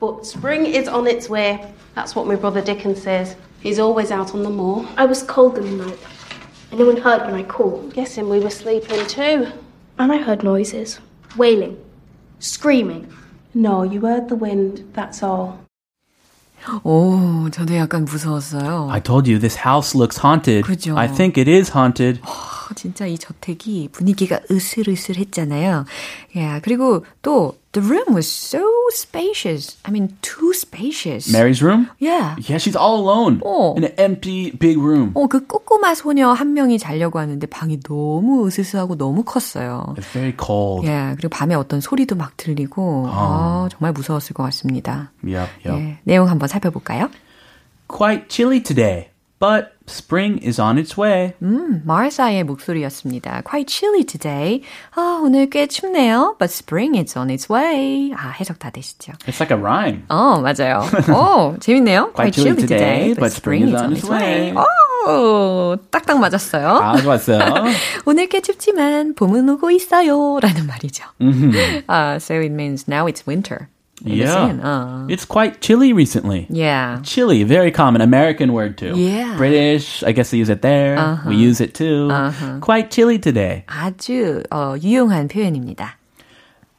but 0.00 0.24
spring 0.26 0.66
is 0.66 0.88
on 0.88 1.06
its 1.06 1.28
way. 1.28 1.60
That's 1.94 2.14
what 2.14 2.26
my 2.26 2.36
brother 2.36 2.60
Dickon 2.62 2.94
says. 2.94 3.34
He's 3.60 3.78
always 3.80 4.12
out 4.12 4.34
on 4.34 4.42
the 4.44 4.50
moor. 4.50 4.86
I 4.96 5.04
was 5.06 5.22
cold 5.24 5.58
in 5.58 5.64
the 5.78 5.84
night. 5.86 5.98
Anyone 6.70 6.96
heard 6.96 7.22
when 7.26 7.34
I 7.34 7.42
called? 7.42 7.92
Guessing 7.94 8.28
we 8.28 8.38
were 8.38 8.50
sleeping 8.50 9.04
too. 9.06 9.48
And 9.98 10.12
I 10.12 10.18
heard 10.18 10.44
noises. 10.44 11.00
Wailing. 11.36 11.76
Screaming. 12.38 13.08
No, 13.54 13.82
you 13.82 14.02
heard 14.06 14.28
the 14.28 14.36
wind, 14.36 14.84
that's 14.94 15.22
all. 15.24 15.58
오, 16.84 17.48
저도 17.50 17.74
약간 17.76 18.04
무서웠어요. 18.04 18.88
I 18.90 19.00
told 19.00 19.26
you 19.30 19.38
this 19.40 19.56
house 19.64 19.94
looks 19.96 20.18
haunted. 20.18 20.64
그죠. 20.64 20.96
I 20.96 21.08
think 21.08 21.38
it 21.38 21.48
is 21.48 21.70
haunted. 21.70 22.20
어, 22.73 22.75
진짜 22.75 23.05
이 23.05 23.17
저택이 23.17 23.89
분위기가 23.91 24.39
으슬으슬했잖아요. 24.49 25.85
야, 26.37 26.59
그리고 26.61 27.05
또 27.21 27.55
the 27.71 27.87
room 27.87 28.13
was 28.13 28.27
so 28.27 28.63
spacious. 28.91 29.77
I 29.83 29.91
mean, 29.91 30.17
too 30.21 30.51
spacious. 30.53 31.31
Mary's 31.31 31.61
room? 31.63 31.89
Yeah. 31.99 32.35
Yeah, 32.49 32.57
she's 32.57 32.75
all 32.75 32.99
alone 32.99 33.41
어. 33.45 33.77
in 33.77 33.85
an 33.85 33.93
empty 33.97 34.51
big 34.51 34.77
room. 34.77 35.11
어, 35.13 35.27
그 35.27 35.45
꼬꼬마 35.45 35.95
소녀 35.95 36.33
한 36.33 36.53
명이 36.53 36.79
자려고 36.79 37.19
하는데 37.19 37.45
방이 37.47 37.79
너무 37.81 38.47
으스스하고 38.47 38.97
너무 38.97 39.23
컸어요. 39.23 39.93
It's 39.97 40.11
very 40.11 40.33
cold. 40.37 40.87
예, 40.87 41.13
그리고 41.15 41.29
밤에 41.29 41.55
어떤 41.55 41.79
소리도 41.79 42.15
막 42.15 42.35
들리고, 42.37 43.07
아, 43.07 43.69
정말 43.71 43.93
무서웠을 43.93 44.33
것 44.33 44.43
같습니다. 44.43 45.11
Yep, 45.23 45.49
yep. 45.65 45.79
예, 45.79 45.97
내용 46.03 46.27
한번 46.29 46.49
살펴볼까요? 46.49 47.09
Quite 47.87 48.27
chilly 48.29 48.63
today, 48.63 49.09
but 49.43 49.73
spring 49.87 50.37
is 50.37 50.57
on 50.57 50.77
its 50.77 50.97
way. 50.97 51.33
음, 51.41 51.81
마르사의 51.83 52.45
목소리였습니다. 52.45 53.41
Quite 53.43 53.67
chilly 53.67 54.05
today. 54.05 54.61
아, 54.95 55.19
오늘 55.21 55.49
꽤 55.49 55.67
춥네요. 55.67 56.37
But 56.39 56.49
spring 56.49 56.97
is 56.97 57.17
on 57.19 57.29
its 57.29 57.51
way. 57.51 58.13
아, 58.15 58.29
해석 58.29 58.57
다 58.57 58.69
되시죠? 58.69 59.11
It's 59.27 59.41
like 59.41 59.51
a 59.51 59.59
rhyme. 59.59 60.03
어, 60.07 60.39
맞아요. 60.39 60.87
오, 61.13 61.57
재밌네요. 61.59 62.13
Quite 62.13 62.31
chilly 62.31 62.55
today, 62.55 63.13
but 63.15 63.33
spring 63.33 63.67
is 63.67 63.83
on 63.83 63.91
its 63.91 64.09
way. 64.09 64.53
오, 64.55 65.75
딱딱 65.91 66.19
맞았어요. 66.21 66.69
아, 66.69 67.01
좋았어요. 67.01 67.65
오늘 68.05 68.27
꽤 68.27 68.39
춥지만 68.39 69.13
봄은 69.15 69.49
오고 69.49 69.71
있어요. 69.71 70.39
라는 70.39 70.67
말이죠. 70.67 71.03
Uh, 71.89 72.17
so 72.17 72.35
it 72.39 72.53
means 72.53 72.87
now 72.87 73.07
it's 73.07 73.27
winter. 73.27 73.67
yeah. 74.04 74.54
Uh, 74.62 75.06
It's 75.08 75.24
quite 75.24 75.60
chilly 75.60 75.92
recently. 75.92 76.46
yeah. 76.50 77.00
Chilly, 77.02 77.42
very 77.44 77.70
common 77.72 78.00
American 78.00 78.52
word 78.52 78.78
too. 78.78 78.94
Yeah. 78.96 79.36
British, 79.36 80.02
I 80.04 80.12
guess 80.12 80.30
they 80.30 80.38
use 80.38 80.48
it 80.50 80.62
there. 80.62 80.96
We 81.26 81.34
use 81.36 81.60
it 81.60 81.74
too. 81.74 82.08
Quite 82.60 82.90
chilly 82.90 83.18
today. 83.18 83.64
아주 83.66 84.42
어, 84.50 84.76
유용한 84.82 85.26
표현입니다. 85.28 85.96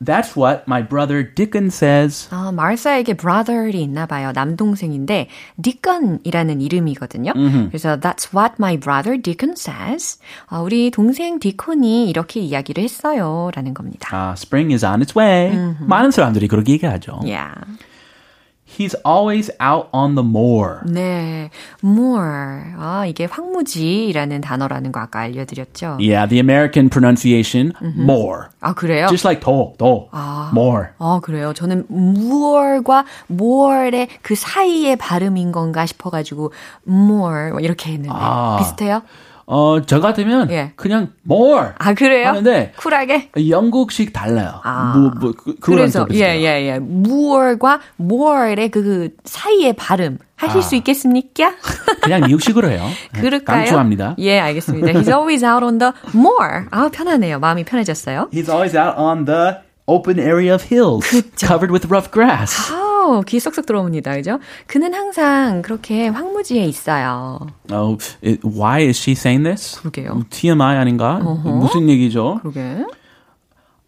That's 0.04 0.36
what 0.36 0.64
my 0.68 0.86
brother 0.86 1.22
Dickon 1.34 1.68
says. 1.68 2.28
아, 2.30 2.52
마르사에게 2.52 3.14
brother이 3.14 3.80
있나 3.82 4.06
봐요. 4.06 4.32
남동생인데 4.34 5.28
디컨이라는 5.62 6.60
이름이거든요. 6.60 7.32
그래서 7.68 7.98
that's 7.98 8.34
what 8.34 8.54
my 8.58 8.76
brother 8.78 9.20
Deacon 9.20 9.54
says. 9.56 10.18
아, 10.46 10.60
우리 10.60 10.90
동생 10.90 11.38
디콘이 11.38 12.08
이렇게 12.08 12.40
이야기를 12.40 12.82
했어요. 12.82 13.50
라는 13.54 13.74
겁니다. 13.74 14.08
Uh, 14.12 14.34
spring 14.36 14.72
is 14.72 14.84
on 14.84 15.00
its 15.00 15.16
way. 15.18 15.56
많은 15.80 16.10
사람들이 16.10 16.48
그렇게 16.48 16.72
얘기하죠. 16.72 17.20
Yeah. 17.22 17.54
He's 18.76 18.96
always 19.04 19.50
out 19.60 19.88
on 19.92 20.16
the 20.16 20.24
moor. 20.26 20.80
네, 20.84 21.50
more. 21.82 22.74
아, 22.76 23.04
이게 23.06 23.26
황무지라는 23.26 24.40
단어라는 24.40 24.90
거 24.90 24.98
아까 25.00 25.20
알려드렸죠. 25.20 25.98
Yeah, 26.00 26.26
the 26.28 26.38
American 26.40 26.90
pronunciation, 26.90 27.72
more. 27.96 28.48
아, 28.60 28.74
그래요? 28.74 29.06
Just 29.08 29.24
like 29.24 29.40
도, 29.40 29.74
도, 29.78 30.08
more. 30.52 30.88
아, 30.98 31.20
그래요? 31.22 31.52
저는 31.52 31.86
more과 31.88 33.04
more의 33.30 34.08
그 34.22 34.34
사이의 34.34 34.96
발음인 34.96 35.52
건가 35.52 35.86
싶어가지고 35.86 36.52
more 36.88 37.52
뭐 37.52 37.60
이렇게 37.60 37.92
했는데 37.92 38.10
아. 38.12 38.56
비슷해요? 38.58 39.02
어, 39.46 39.82
저 39.84 40.00
같으면 40.00 40.50
예. 40.50 40.72
그냥 40.76 41.12
more. 41.28 41.70
아, 41.78 41.94
그래요? 41.94 42.28
하는데 42.28 42.72
쿨하게? 42.76 43.30
영국식 43.48 44.12
달라요. 44.12 44.60
아. 44.62 44.94
뭐, 44.96 45.10
뭐, 45.20 45.32
그, 45.32 45.56
그래서 45.60 46.00
좀 46.00 46.08
비슷해요. 46.08 46.40
예예 46.40 46.66
예. 46.68 46.74
more과 46.76 47.80
more의 48.00 48.70
그, 48.70 48.82
그 48.82 49.08
사이의 49.24 49.74
발음 49.74 50.18
하실 50.36 50.62
수 50.62 50.74
있겠습니까? 50.76 51.54
그냥 52.02 52.22
미국식으로 52.26 52.68
해요. 52.68 52.86
그럴까요? 53.14 53.58
강추합니다. 53.58 54.16
예, 54.18 54.38
알겠습니다. 54.40 54.88
He's 54.92 55.08
always 55.08 55.44
out 55.44 55.64
on 55.64 55.78
the 55.78 55.92
more. 56.14 56.66
아, 56.70 56.88
편하네요. 56.92 57.38
마음이 57.38 57.64
편해졌어요. 57.64 58.28
He's 58.32 58.50
always 58.50 58.76
out 58.76 58.98
on 58.98 59.24
the 59.24 59.58
open 59.86 60.18
area 60.18 60.54
of 60.54 60.64
hills 60.70 61.06
covered 61.36 61.70
with 61.70 61.86
rough 61.90 62.10
grass. 62.10 62.72
아 62.72 62.83
우, 63.04 63.22
귀 63.22 63.38
쏙쏙 63.40 63.66
들어옵니다. 63.66 64.14
그죠? 64.16 64.38
그는 64.66 64.94
항상 64.94 65.62
그렇게 65.62 66.08
황무지에 66.08 66.64
있어요. 66.64 67.46
Oh, 67.70 67.98
why 68.44 68.82
is 68.86 68.98
she 68.98 69.12
saying 69.12 69.44
this? 69.44 69.78
그러게요. 69.80 70.24
TMI 70.30 70.76
아닌가? 70.76 71.18
무슨 71.18 71.88
얘기죠? 71.88 72.38
그러게. 72.42 72.84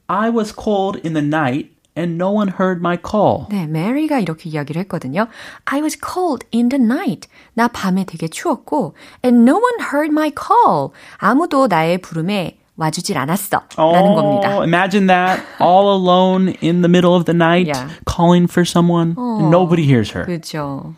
I 0.08 0.30
was 0.30 0.54
cold 0.54 1.00
in 1.04 1.14
the 1.14 1.26
night 1.26 1.70
and 1.96 2.22
no 2.22 2.30
one 2.30 2.48
heard 2.60 2.78
my 2.80 2.96
call. 2.96 3.46
네, 3.50 3.66
메리가 3.66 4.20
이렇게 4.20 4.50
이야기를 4.50 4.80
했거든요. 4.82 5.26
I 5.64 5.80
was 5.80 5.98
cold 5.98 6.46
in 6.54 6.68
the 6.68 6.82
night. 6.82 7.28
나 7.54 7.68
밤에 7.68 8.04
되게 8.04 8.28
추웠고, 8.28 8.94
and 9.24 9.50
no 9.50 9.56
one 9.56 9.80
heard 9.92 10.12
my 10.12 10.30
call. 10.30 10.90
아무도 11.16 11.66
나의 11.66 11.98
부름에 11.98 12.58
와주질 12.77 13.17
않았어. 13.17 13.61
라는 13.77 14.15
겁니다. 14.15 14.63
imagine 14.63 15.07
that 15.07 15.41
all 15.61 15.91
alone 15.93 16.55
in 16.63 16.81
the 16.81 16.89
middle 16.89 17.13
of 17.15 17.25
the 17.25 17.35
night 17.35 17.67
Yeah. 17.67 17.89
calling 18.05 18.47
for 18.49 18.65
someone. 18.65 19.15
and 19.17 19.49
nobody 19.51 19.83
hears 19.85 20.11
her. 20.15 20.25
그렇죠. 20.25 20.95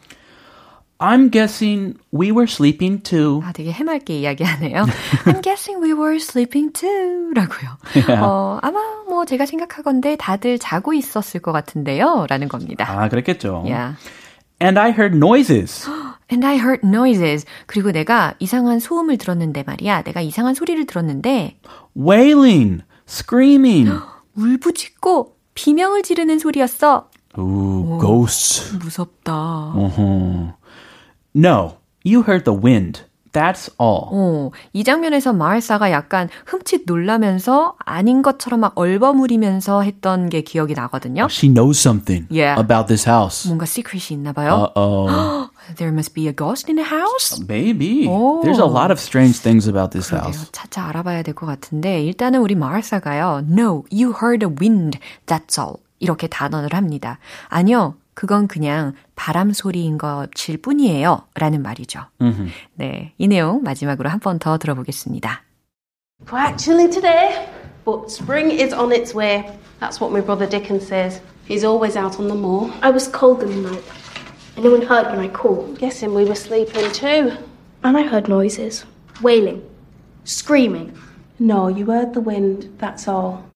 I'm 1.00 1.30
guessing 1.30 1.98
we 2.14 2.32
were 2.32 2.48
sleeping 2.48 3.02
too. 3.04 3.42
아, 3.44 3.52
되게 3.52 3.72
해맑게 3.74 4.20
이야기하네요. 4.20 4.86
I'm 5.26 5.42
guessing 5.44 5.82
we 5.84 5.92
were 5.92 6.16
sleeping 6.16 6.72
too. 6.72 7.34
라고요. 7.34 7.76
어, 8.22 8.60
아마 8.62 8.80
뭐 9.10 9.26
제가 9.26 9.46
생각하건데 9.46 10.16
다들 10.16 10.60
자고 10.60 10.94
있었을 10.94 11.42
것 11.42 11.52
같은데요. 11.52 12.28
라는 12.30 12.48
겁니다. 12.48 12.86
아, 12.88 13.10
그랬겠죠. 13.10 13.64
Yeah. 13.66 13.98
And 14.62 14.80
I 14.80 14.92
heard 14.92 15.14
noises. 15.18 15.90
And 16.31 16.47
I 16.47 16.57
heard 16.57 16.87
noises. 16.87 17.47
그리고 17.67 17.91
내가 17.91 18.35
이상한 18.39 18.81
소음을 18.81 19.17
들었는데 19.17 19.65
말이야. 19.67 20.03
내가 20.03 20.21
이상한 20.21 20.55
소리를 20.55 20.85
들었는데 20.87 21.59
wailing, 21.97 22.83
screaming. 23.09 23.91
울부짖고 24.37 25.37
비명을 25.55 26.03
지르는 26.03 26.39
소리였어. 26.39 27.11
Ooh, 27.39 27.99
ghosts. 28.01 28.77
무섭다. 28.77 29.73
Uh-huh. 29.75 30.53
No, 31.35 31.79
you 32.05 32.23
heard 32.23 32.45
the 32.45 32.57
wind. 32.57 33.05
That's 33.33 33.71
all. 33.81 34.09
어, 34.11 34.51
이 34.73 34.85
장면에서 34.85 35.33
마을사가 35.33 35.91
약간 35.91 36.29
흠칫 36.47 36.83
놀라면서 36.87 37.75
아닌 37.85 38.23
것처럼 38.23 38.61
막 38.61 38.73
얼버무리면서 38.77 39.83
했던 39.83 40.29
게 40.29 40.41
기억이 40.43 40.75
나거든요. 40.75 41.27
She 41.31 41.53
knows 41.53 41.79
something 41.81 42.27
Yeah. 42.31 42.61
about 42.61 42.87
this 42.89 43.09
house. 43.09 43.47
뭔가 43.49 43.67
시크릿이 43.67 44.15
있나 44.15 44.33
봐요. 44.33 44.71
Uh-oh. 44.77 45.49
There 45.77 45.93
must 45.93 46.15
be 46.15 46.27
a 46.29 46.33
ghost 46.35 46.71
in 46.71 46.77
the 46.77 46.89
house? 46.89 47.39
Maybe. 47.47 48.07
Oh. 48.09 48.41
There's 48.43 48.59
a 48.59 48.65
lot 48.65 48.91
of 48.91 48.99
strange 48.99 49.41
things 49.43 49.69
about 49.69 49.91
this 49.93 50.09
그러게요. 50.11 50.25
house. 50.25 50.51
차차 50.53 50.87
알아봐야 50.89 51.23
될 51.23 51.35
것 51.35 51.47
같은데 51.47 52.03
일단은 52.05 52.41
우리 52.41 52.55
마을사가요. 52.55 53.45
No, 53.51 53.85
you 53.93 54.15
heard 54.23 54.45
a 54.45 54.49
wind. 54.51 54.99
That's 55.27 55.59
all. 55.61 55.77
이렇게 56.01 56.27
단언을 56.29 56.73
합니다. 56.75 57.19
아니요. 57.49 57.95
그건 58.19 58.49
그냥 58.49 58.95
바람 59.15 59.53
소리인 59.53 59.97
것일 59.97 60.61
뿐이에요. 60.61 61.29
라는 61.37 61.63
말이죠. 61.63 62.01
네. 62.75 63.13
이 63.17 63.29
내용 63.29 63.63
마지막으로 63.63 64.09
한 64.11 64.19
번 64.19 64.41
더 64.41 64.59
들어보겠습니다. 64.59 65.43
Well, 66.27 66.45
actually 66.45 66.91
today, 66.91 67.47
but 67.85 68.11
spring 68.11 68.51
is 68.51 68.75
on 68.75 68.91
its 68.91 69.15
way. 69.15 69.45
That's 69.79 70.01
what 70.01 70.11
my 70.11 70.21
brother 70.21 70.49
Dickon 70.51 70.81
says. 70.81 71.21
He's 71.47 71.63
always 71.63 71.97
out 71.97 72.19
on 72.19 72.27
the 72.27 72.35
moor. 72.35 72.73
I 72.83 72.91
was 72.91 73.07
cold 73.07 73.45
in 73.45 73.63
the 73.63 73.71
night. 73.71 73.85
Anyone 74.57 74.83
heard 74.83 75.07
when 75.15 75.21
I 75.21 75.29
called? 75.29 75.79
Guessing 75.79 76.13
we 76.13 76.25
were 76.25 76.35
sleeping 76.35 76.91
too. 76.91 77.31
And 77.85 77.97
I 77.97 78.03
heard 78.03 78.27
noises. 78.29 78.85
Wailing. 79.23 79.63
Screaming. 80.25 80.91
No, 81.39 81.69
you 81.69 81.87
heard 81.87 82.15
the 82.15 82.21
wind, 82.21 82.67
that's 82.79 83.07
all. 83.07 83.48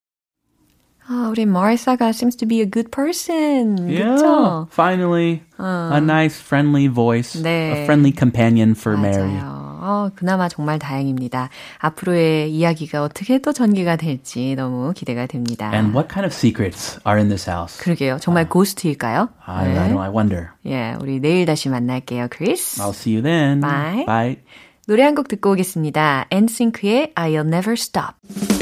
아, 1.09 1.29
우리 1.31 1.47
마을사가 1.47 2.11
seems 2.11 2.37
to 2.37 2.47
be 2.49 2.61
a 2.61 2.67
good 2.71 2.91
person. 2.91 3.89
Yeah. 3.89 4.17
그쵸? 4.17 4.69
Finally, 4.71 5.43
a 5.59 5.99
nice, 6.01 6.41
friendly 6.41 6.87
voice. 6.89 7.35
네. 7.43 7.81
A 7.81 7.85
friendly 7.85 8.13
companion 8.17 8.73
for 8.73 8.97
Mary. 8.97 9.33
맞아요. 9.35 9.63
어, 9.85 10.11
그나마 10.15 10.49
정말 10.49 10.79
다행입니다. 10.79 11.49
앞으로의 11.79 12.53
이야기가 12.53 13.03
어떻게 13.03 13.39
또 13.41 13.53
전개가 13.53 13.97
될지 13.97 14.55
너무 14.55 14.93
기대가 14.95 15.27
됩니다. 15.27 15.73
And 15.75 15.93
what 15.93 16.09
kind 16.09 16.25
of 16.25 16.33
secrets 16.33 17.01
are 17.05 17.19
in 17.19 17.27
this 17.29 17.51
house? 17.51 17.83
그러게요. 17.83 18.19
정말 18.21 18.49
고스트일까요? 18.49 19.29
I, 19.45 19.67
I 19.67 19.75
don't 19.75 19.89
know. 19.89 20.01
I 20.01 20.09
wonder. 20.09 20.51
예, 20.67 20.95
우리 21.01 21.19
내일 21.19 21.47
다시 21.47 21.69
만날게요, 21.69 22.29
크리스. 22.31 22.81
I'll 22.81 22.95
see 22.95 23.13
you 23.17 23.23
then. 23.25 23.61
Bye. 23.61 24.07
Bye. 24.07 24.37
노래 24.87 25.03
한 25.03 25.17
곡 25.17 25.27
듣고 25.27 25.51
오겠습니다. 25.51 26.27
엔싱크의 26.31 27.13
I'll 27.17 27.47
Never 27.53 27.73
Stop. 27.73 28.62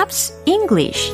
Pops 0.00 0.32
English 0.46 1.12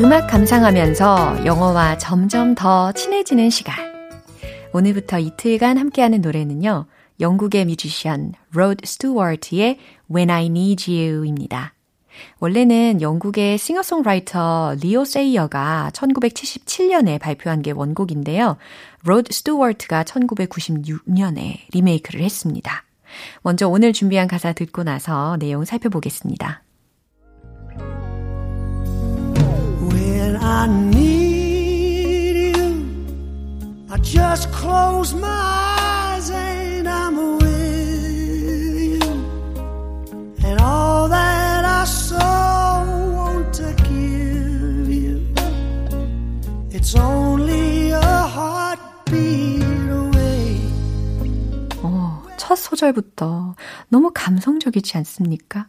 음악 0.00 0.26
감상하면서 0.26 1.46
영어와 1.46 1.98
점점 1.98 2.56
더 2.56 2.90
친해지는 2.90 3.50
시간. 3.50 3.76
오늘부터 4.72 5.20
이틀간 5.20 5.78
함께하는 5.78 6.20
노래는요. 6.20 6.86
영국의 7.20 7.66
뮤지션 7.66 8.32
로드 8.50 8.84
스튜어트의 8.84 9.78
When 10.12 10.30
I 10.30 10.46
Need 10.46 10.92
You입니다. 10.92 11.77
원래는 12.40 13.00
영국의 13.00 13.58
싱어송라이터 13.58 14.76
리오 14.80 15.04
세이어가 15.04 15.90
1977년에 15.92 17.20
발표한 17.20 17.62
게 17.62 17.70
원곡인데요. 17.70 18.56
로드 19.04 19.32
스튜어트가 19.32 20.04
1996년에 20.04 21.58
리메이크를 21.72 22.20
했습니다. 22.22 22.84
먼저 23.42 23.68
오늘 23.68 23.92
준비한 23.92 24.28
가사 24.28 24.52
듣고 24.52 24.82
나서 24.82 25.36
내용 25.38 25.64
살펴보겠습니다. 25.64 26.62
When 29.90 30.36
I 30.36 30.68
need 30.68 32.58
you, 32.58 32.84
I 33.90 34.02
just 34.02 34.48
close 34.52 35.16
my 35.16 35.67
어, 51.82 52.22
첫 52.38 52.56
소절부터 52.56 53.54
너무 53.90 54.10
감성적이지 54.14 54.96
않습니까? 54.96 55.68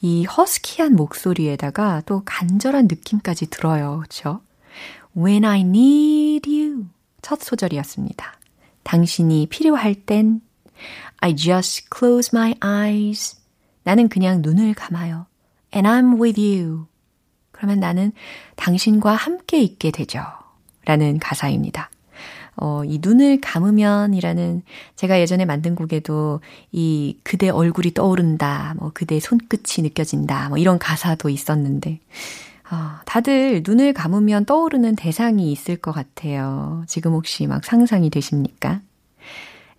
이 0.00 0.24
허스키한 0.26 0.94
목소리에다가 0.94 2.02
또 2.06 2.22
간절한 2.24 2.86
느낌까지 2.86 3.50
들어요. 3.50 3.98
그렇죠? 3.98 4.42
When 5.16 5.44
I 5.44 5.62
need 5.62 6.48
you. 6.48 6.86
첫 7.20 7.42
소절이었습니다. 7.42 8.32
당신이 8.84 9.48
필요할 9.48 9.94
땐 9.94 10.40
I 11.16 11.34
just 11.34 11.88
close 11.92 12.30
my 12.32 12.54
eyes. 12.64 13.40
나는 13.82 14.08
그냥 14.08 14.40
눈을 14.40 14.74
감아요. 14.74 15.26
And 15.74 15.88
I'm 15.88 16.22
with 16.22 16.40
you. 16.40 16.86
그러면 17.50 17.80
나는 17.80 18.12
당신과 18.54 19.14
함께 19.14 19.60
있게 19.60 19.90
되죠. 19.90 20.39
라는 20.84 21.18
가사입니다. 21.18 21.90
어, 22.56 22.82
이 22.84 22.98
눈을 23.00 23.40
감으면이라는 23.40 24.62
제가 24.96 25.20
예전에 25.20 25.44
만든 25.44 25.74
곡에도 25.74 26.40
이 26.72 27.16
그대 27.22 27.48
얼굴이 27.48 27.94
떠오른다, 27.94 28.74
뭐 28.78 28.90
그대 28.92 29.18
손끝이 29.18 29.82
느껴진다, 29.82 30.50
뭐 30.50 30.58
이런 30.58 30.78
가사도 30.78 31.30
있었는데, 31.30 32.00
아, 32.68 33.00
다들 33.06 33.62
눈을 33.66 33.92
감으면 33.94 34.44
떠오르는 34.44 34.94
대상이 34.96 35.50
있을 35.50 35.76
것 35.76 35.92
같아요. 35.92 36.84
지금 36.86 37.12
혹시 37.12 37.46
막 37.46 37.64
상상이 37.64 38.10
되십니까? 38.10 38.80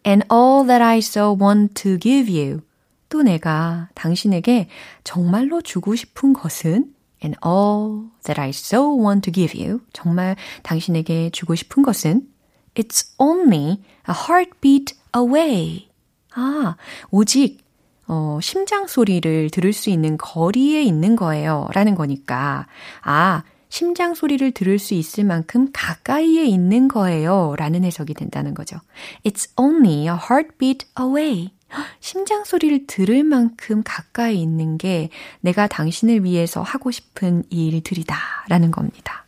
And 0.05 0.25
all 0.31 0.65
that 0.65 0.83
I 0.83 0.97
so 0.97 1.37
want 1.39 1.75
to 1.75 1.99
give 1.99 2.33
you. 2.33 2.61
또 3.09 3.21
내가 3.21 3.89
당신에게 3.93 4.67
정말로 5.03 5.61
주고 5.61 5.95
싶은 5.95 6.33
것은 6.33 6.93
and 7.23 7.38
all 7.45 8.10
that 8.23 8.39
I 8.39 8.49
so 8.49 8.93
want 8.93 9.29
to 9.29 9.34
give 9.34 9.60
you. 9.60 9.81
정말 9.93 10.36
당신에게 10.63 11.29
주고 11.31 11.55
싶은 11.55 11.84
것은 11.84 12.27
It's 12.75 13.13
only 13.17 13.81
a 14.07 14.15
heartbeat 14.27 14.95
away. 15.15 15.89
아, 16.34 16.75
오직 17.10 17.60
어, 18.07 18.39
심장 18.41 18.88
소리를 18.88 19.49
들을 19.51 19.73
수 19.73 19.89
있는 19.89 20.17
거리에 20.17 20.81
있는 20.84 21.15
거예요. 21.15 21.67
라는 21.73 21.95
거니까. 21.95 22.67
아, 23.01 23.43
심장 23.69 24.13
소리를 24.13 24.51
들을 24.51 24.79
수 24.79 24.93
있을 24.93 25.23
만큼 25.23 25.69
가까이에 25.71 26.43
있는 26.43 26.89
거예요. 26.89 27.55
라는 27.57 27.86
해석이 27.86 28.13
된다는 28.13 28.53
거죠. 28.53 28.77
It's 29.23 29.49
only 29.57 30.07
a 30.07 30.17
heartbeat 30.29 30.88
away. 30.99 31.51
심장 31.99 32.43
소리를 32.43 32.86
들을 32.88 33.23
만큼 33.23 33.81
가까이 33.84 34.41
있는 34.41 34.77
게 34.77 35.10
내가 35.39 35.67
당신을 35.67 36.23
위해서 36.23 36.62
하고 36.62 36.91
싶은 36.91 37.43
일들이다. 37.49 38.15
라는 38.49 38.71
겁니다. 38.71 39.25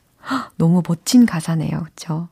너무 0.58 0.82
멋진 0.88 1.26
가사네요. 1.26 1.84
그쵸? 1.84 2.28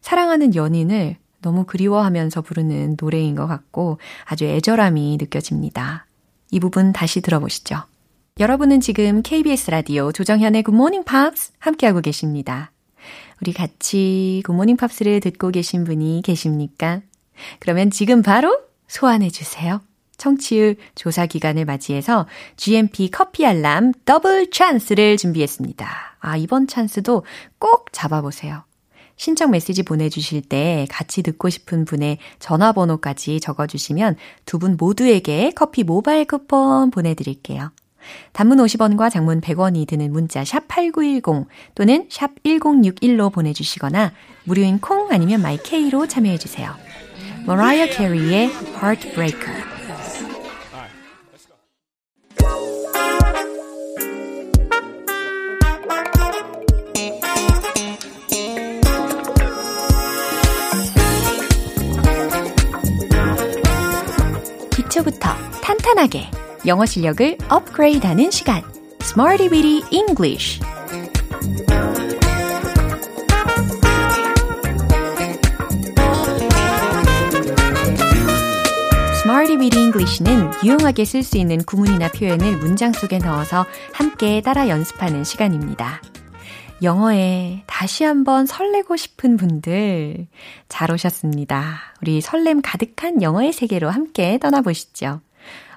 사랑하는 0.00 0.54
연인을 0.54 1.16
너무 1.42 1.64
그리워하면서 1.64 2.42
부르는 2.42 2.96
노래인 2.98 3.34
것 3.34 3.46
같고 3.46 3.98
아주 4.24 4.44
애절함이 4.44 5.16
느껴집니다. 5.20 6.06
이 6.50 6.60
부분 6.60 6.92
다시 6.92 7.20
들어보시죠. 7.20 7.82
여러분은 8.38 8.80
지금 8.80 9.22
KBS 9.22 9.70
라디오 9.70 10.12
조정현의 10.12 10.62
Good 10.64 10.74
Morning 10.74 11.04
Pops 11.04 11.52
함께하고 11.58 12.00
계십니다. 12.00 12.72
우리 13.40 13.52
같이 13.52 14.42
Morning 14.48 14.78
Pops를 14.78 15.20
듣고 15.20 15.50
계신 15.50 15.84
분이 15.84 16.22
계십니까? 16.24 17.00
그러면 17.58 17.90
지금 17.90 18.22
바로 18.22 18.58
소환해 18.90 19.30
주세요. 19.30 19.80
청취율 20.16 20.76
조사 20.94 21.24
기간을 21.24 21.64
맞이해서 21.64 22.26
GMP 22.56 23.10
커피 23.10 23.46
알람 23.46 23.92
더블 24.04 24.50
찬스를 24.50 25.16
준비했습니다. 25.16 25.88
아, 26.18 26.36
이번 26.36 26.66
찬스도 26.66 27.24
꼭 27.58 27.86
잡아보세요. 27.92 28.64
신청 29.16 29.50
메시지 29.50 29.82
보내주실 29.82 30.42
때 30.42 30.86
같이 30.90 31.22
듣고 31.22 31.48
싶은 31.50 31.84
분의 31.84 32.18
전화번호까지 32.38 33.40
적어주시면 33.40 34.16
두 34.44 34.58
분 34.58 34.76
모두에게 34.78 35.52
커피 35.54 35.84
모바일 35.84 36.24
쿠폰 36.26 36.90
보내드릴게요. 36.90 37.70
단문 38.32 38.58
50원과 38.58 39.10
장문 39.10 39.40
100원이 39.40 39.86
드는 39.86 40.12
문자 40.12 40.44
샵 40.44 40.66
8910 40.68 41.46
또는 41.74 42.06
샵 42.10 42.30
1061로 42.42 43.32
보내주시거나 43.32 44.12
무료인 44.44 44.80
콩 44.80 45.10
아니면 45.12 45.42
마이케이로 45.42 46.08
참여해주세요. 46.08 46.89
머라이어 47.46 47.86
캐리의 47.86 48.50
Heartbreaker 48.82 49.60
기초부터 64.70 65.28
탄탄하게 65.62 66.30
영어 66.66 66.84
실력을 66.84 67.36
업그레이드하는 67.48 68.30
시간 68.30 68.62
Smarty 69.00 69.48
Weedy 69.48 69.82
English 69.90 70.60
Weedy 79.56 79.82
English는 79.82 80.50
유용하게 80.64 81.04
쓸 81.04 81.22
수 81.22 81.36
있는 81.38 81.58
구문이나 81.58 82.08
표현을 82.12 82.58
문장 82.58 82.92
속에 82.92 83.18
넣어서 83.18 83.66
함께 83.92 84.40
따라 84.40 84.68
연습하는 84.68 85.24
시간입니다. 85.24 86.00
영어에 86.82 87.62
다시 87.66 88.04
한번 88.04 88.46
설레고 88.46 88.96
싶은 88.96 89.36
분들 89.36 90.28
잘 90.68 90.90
오셨습니다. 90.90 91.78
우리 92.00 92.20
설렘 92.20 92.62
가득한 92.62 93.22
영어의 93.22 93.52
세계로 93.52 93.90
함께 93.90 94.38
떠나보시죠. 94.38 95.20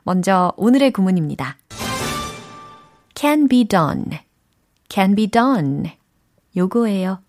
먼저 0.04 0.54
오늘의 0.58 0.92
구문입니다. 0.92 1.58
can 3.16 3.48
be 3.48 3.66
done. 3.66 4.20
can 4.90 5.16
be 5.16 5.28
done. 5.28 5.92
요거예요. 6.56 7.20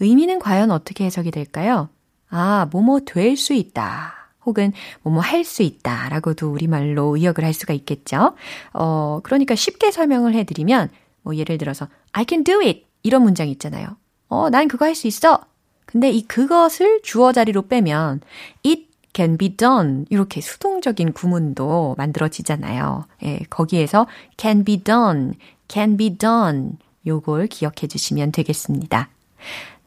의미는 0.00 0.38
과연 0.40 0.70
어떻게 0.70 1.04
해석이 1.04 1.30
될까요? 1.30 1.88
아, 2.28 2.68
뭐뭐 2.70 3.00
될 3.06 3.36
수 3.36 3.54
있다. 3.54 4.25
혹은 4.46 4.72
뭐뭐 5.02 5.20
할 5.20 5.44
수 5.44 5.62
있다. 5.62 6.08
라고도 6.08 6.50
우리말로 6.50 7.16
의역을 7.16 7.44
할 7.44 7.52
수가 7.52 7.74
있겠죠. 7.74 8.34
어, 8.72 9.20
그러니까 9.22 9.54
쉽게 9.54 9.90
설명을 9.90 10.34
해 10.34 10.44
드리면, 10.44 10.88
뭐 11.22 11.36
예를 11.36 11.58
들어서, 11.58 11.88
I 12.12 12.24
can 12.28 12.44
do 12.44 12.60
it. 12.60 12.86
이런 13.02 13.22
문장 13.22 13.48
있잖아요. 13.48 13.96
어, 14.28 14.48
난 14.50 14.66
그거 14.68 14.84
할 14.86 14.94
수 14.94 15.06
있어. 15.06 15.40
근데 15.84 16.10
이 16.10 16.26
그것을 16.26 17.00
주어 17.02 17.32
자리로 17.32 17.68
빼면 17.68 18.20
it 18.64 18.88
can 19.14 19.38
be 19.38 19.56
done 19.56 20.04
이렇게 20.10 20.40
수동적인 20.40 21.12
구문도 21.12 21.94
만들어지잖아요. 21.96 23.06
예, 23.24 23.38
거기에서 23.50 24.06
can 24.36 24.64
be 24.64 24.82
done, 24.82 25.34
can 25.68 25.96
be 25.96 26.18
done 26.18 26.72
요걸 27.06 27.46
기억해 27.46 27.86
주시면 27.88 28.32
되겠습니다. 28.32 29.08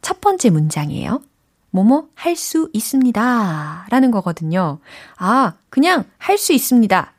첫 0.02 0.22
번째 0.22 0.50
문장이에요. 0.52 1.22
뭐뭐 1.71 2.10
할 2.15 2.36
수 2.36 2.69
있습니다. 2.73 3.88
라는 3.89 4.12
거거든요. 4.12 4.79
아, 5.17 5.53
그냥 5.69 6.05
할 6.17 6.38
수 6.38 6.53
있습니다. 6.53 7.13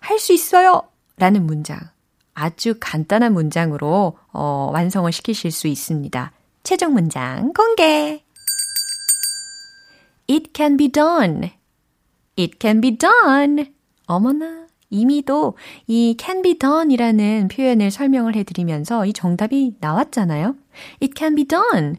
할 0.00 0.18
수 0.18 0.32
있어요. 0.32 0.82
라는 1.16 1.44
문장. 1.46 1.78
아주 2.34 2.74
간단한 2.80 3.32
문장으로 3.34 4.16
어, 4.32 4.70
완성을 4.72 5.10
시키실 5.12 5.50
수 5.50 5.66
있습니다. 5.66 6.32
최종 6.62 6.94
문장 6.94 7.52
공개! 7.52 8.22
It 10.28 10.50
can 10.54 10.76
be 10.76 10.88
done. 10.88 11.50
It 12.38 12.56
can 12.60 12.80
be 12.80 12.96
done. 12.96 13.72
어머나, 14.06 14.66
이미도 14.88 15.56
이 15.88 16.16
can 16.18 16.42
be 16.42 16.58
done 16.58 16.92
이라는 16.92 17.48
표현을 17.48 17.90
설명을 17.90 18.36
해드리면서 18.36 19.06
이 19.06 19.12
정답이 19.12 19.76
나왔잖아요. 19.80 20.54
It 21.02 21.14
can 21.16 21.34
be 21.34 21.44
done. 21.44 21.96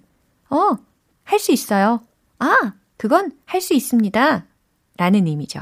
어, 0.50 0.78
할 1.32 1.40
수 1.40 1.52
있어요. 1.52 2.02
아, 2.40 2.74
그건 2.98 3.32
할 3.46 3.62
수 3.62 3.74
있습니다. 3.74 4.46
라는 4.98 5.28
의미죠. 5.28 5.62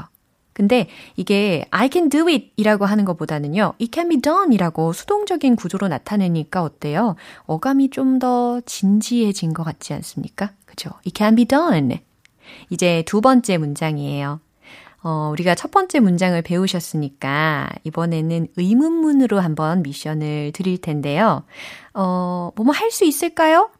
근데 0.52 0.88
이게 1.16 1.64
I 1.70 1.88
can 1.90 2.08
do 2.10 2.28
it 2.28 2.50
이라고 2.56 2.84
하는 2.84 3.04
것보다는요, 3.04 3.74
it 3.80 3.90
can 3.94 4.08
be 4.08 4.20
done 4.20 4.52
이라고 4.54 4.92
수동적인 4.92 5.56
구조로 5.56 5.88
나타내니까 5.88 6.62
어때요? 6.62 7.14
어감이 7.46 7.90
좀 7.90 8.18
더 8.18 8.60
진지해진 8.66 9.54
것 9.54 9.62
같지 9.62 9.94
않습니까? 9.94 10.50
그죠? 10.66 10.90
It 11.06 11.12
can 11.16 11.36
be 11.36 11.44
done. 11.46 12.00
이제 12.68 13.02
두 13.06 13.20
번째 13.20 13.56
문장이에요. 13.58 14.40
어, 15.02 15.28
우리가 15.32 15.54
첫 15.54 15.70
번째 15.70 16.00
문장을 16.00 16.42
배우셨으니까 16.42 17.70
이번에는 17.84 18.48
의문문으로 18.56 19.40
한번 19.40 19.82
미션을 19.82 20.52
드릴 20.52 20.78
텐데요. 20.78 21.44
어, 21.94 22.50
뭐뭐 22.56 22.72
할 22.74 22.90
수 22.90 23.04
있을까요? 23.06 23.70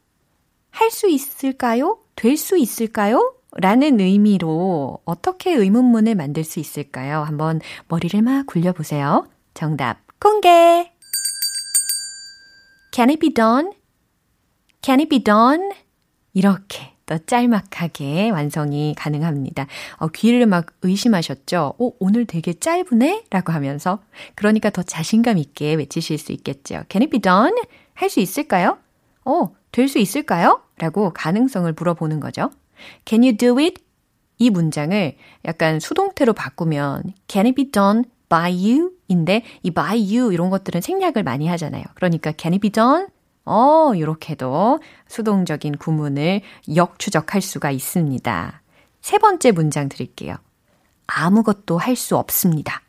할 0.70 0.90
수 0.90 1.08
있을까요? 1.08 1.98
될 2.16 2.36
수 2.36 2.56
있을까요? 2.56 3.34
라는 3.56 3.98
의미로 4.00 4.98
어떻게 5.04 5.52
의문문을 5.52 6.14
만들 6.14 6.44
수 6.44 6.60
있을까요? 6.60 7.22
한번 7.22 7.60
머리를 7.88 8.20
막 8.22 8.46
굴려보세요. 8.46 9.26
정답 9.54 9.98
공개! 10.20 10.92
Can 12.92 13.10
it 13.10 13.18
be 13.20 13.32
done? 13.34 13.70
Can 14.82 15.00
it 15.00 15.08
be 15.08 15.22
done? 15.22 15.70
이렇게 16.32 16.92
또 17.06 17.18
짤막하게 17.18 18.30
완성이 18.30 18.94
가능합니다. 18.96 19.66
어, 19.96 20.08
귀를 20.08 20.46
막 20.46 20.66
의심하셨죠? 20.82 21.74
어, 21.78 21.90
오늘 21.98 22.24
되게 22.24 22.52
짧으네? 22.54 23.24
라고 23.30 23.52
하면서 23.52 24.00
그러니까 24.36 24.70
더 24.70 24.82
자신감 24.84 25.38
있게 25.38 25.74
외치실 25.74 26.18
수 26.18 26.30
있겠죠. 26.32 26.84
Can 26.88 27.02
it 27.02 27.10
be 27.10 27.20
done? 27.20 27.54
할 27.94 28.08
수 28.10 28.20
있을까요? 28.20 28.78
어, 29.24 29.52
될 29.72 29.88
수 29.88 29.98
있을까요? 29.98 30.62
라고 30.78 31.12
가능성을 31.12 31.72
물어보는 31.72 32.20
거죠. 32.20 32.50
Can 33.04 33.22
you 33.22 33.36
do 33.36 33.58
it? 33.58 33.82
이 34.38 34.50
문장을 34.50 35.16
약간 35.44 35.80
수동태로 35.80 36.32
바꾸면 36.32 37.12
Can 37.28 37.46
it 37.46 37.54
be 37.54 37.70
done 37.70 38.04
by 38.28 38.52
you? 38.52 38.92
인데 39.08 39.42
이 39.62 39.70
by 39.70 39.98
you 40.16 40.32
이런 40.32 40.50
것들은 40.50 40.80
생략을 40.80 41.22
많이 41.24 41.46
하잖아요. 41.48 41.84
그러니까 41.94 42.32
Can 42.36 42.54
it 42.54 42.60
be 42.60 42.70
done? 42.70 43.06
어, 43.44 43.94
이렇게도 43.94 44.80
수동적인 45.08 45.76
구문을 45.78 46.40
역추적할 46.74 47.40
수가 47.40 47.70
있습니다. 47.70 48.62
세 49.00 49.18
번째 49.18 49.52
문장 49.52 49.88
드릴게요. 49.88 50.36
아무것도 51.06 51.78
할 51.78 51.96
수 51.96 52.16
없습니다. 52.16 52.82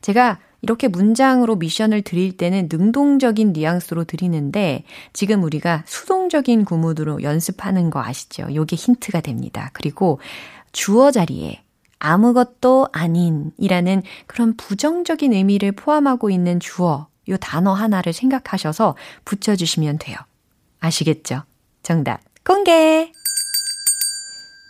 제가 0.00 0.38
이렇게 0.62 0.86
문장으로 0.86 1.56
미션을 1.56 2.02
드릴 2.02 2.36
때는 2.36 2.68
능동적인 2.70 3.52
뉘앙스로 3.52 4.04
드리는데 4.04 4.84
지금 5.12 5.42
우리가 5.42 5.82
수동적인 5.86 6.64
구문으로 6.64 7.22
연습하는 7.22 7.90
거 7.90 8.00
아시죠? 8.00 8.46
요게 8.54 8.76
힌트가 8.76 9.20
됩니다. 9.20 9.70
그리고 9.72 10.20
주어 10.70 11.10
자리에 11.10 11.62
아무것도 11.98 12.88
아닌이라는 12.92 14.02
그런 14.26 14.56
부정적인 14.56 15.32
의미를 15.32 15.72
포함하고 15.72 16.30
있는 16.30 16.58
주어, 16.58 17.08
요 17.28 17.36
단어 17.36 17.72
하나를 17.72 18.12
생각하셔서 18.12 18.96
붙여 19.24 19.54
주시면 19.56 19.98
돼요. 19.98 20.16
아시겠죠? 20.80 21.42
정답 21.82 22.20
공개! 22.44 23.12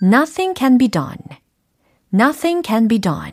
Nothing 0.03 0.59
can 0.59 0.79
be 0.79 0.89
done. 0.89 1.17
Nothing 2.13 2.67
can 2.67 2.89
be 2.89 2.99
done. 2.99 3.33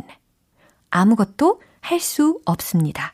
아무것도 0.89 1.62
할 1.89 1.99
수 1.99 2.39
없습니다. 2.45 3.13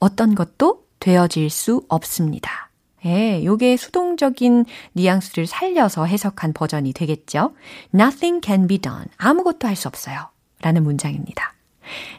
어떤 0.00 0.34
것도 0.34 0.84
되어질 0.98 1.48
수 1.48 1.84
없습니다. 1.88 2.70
예, 3.04 3.44
요게 3.44 3.76
수동적인 3.76 4.64
뉘앙스를 4.94 5.46
살려서 5.46 6.06
해석한 6.06 6.52
버전이 6.52 6.92
되겠죠. 6.92 7.54
Nothing 7.94 8.40
can 8.44 8.66
be 8.66 8.78
done. 8.78 9.04
아무것도 9.16 9.68
할 9.68 9.76
수 9.76 9.86
없어요. 9.86 10.28
라는 10.60 10.82
문장입니다. 10.82 11.54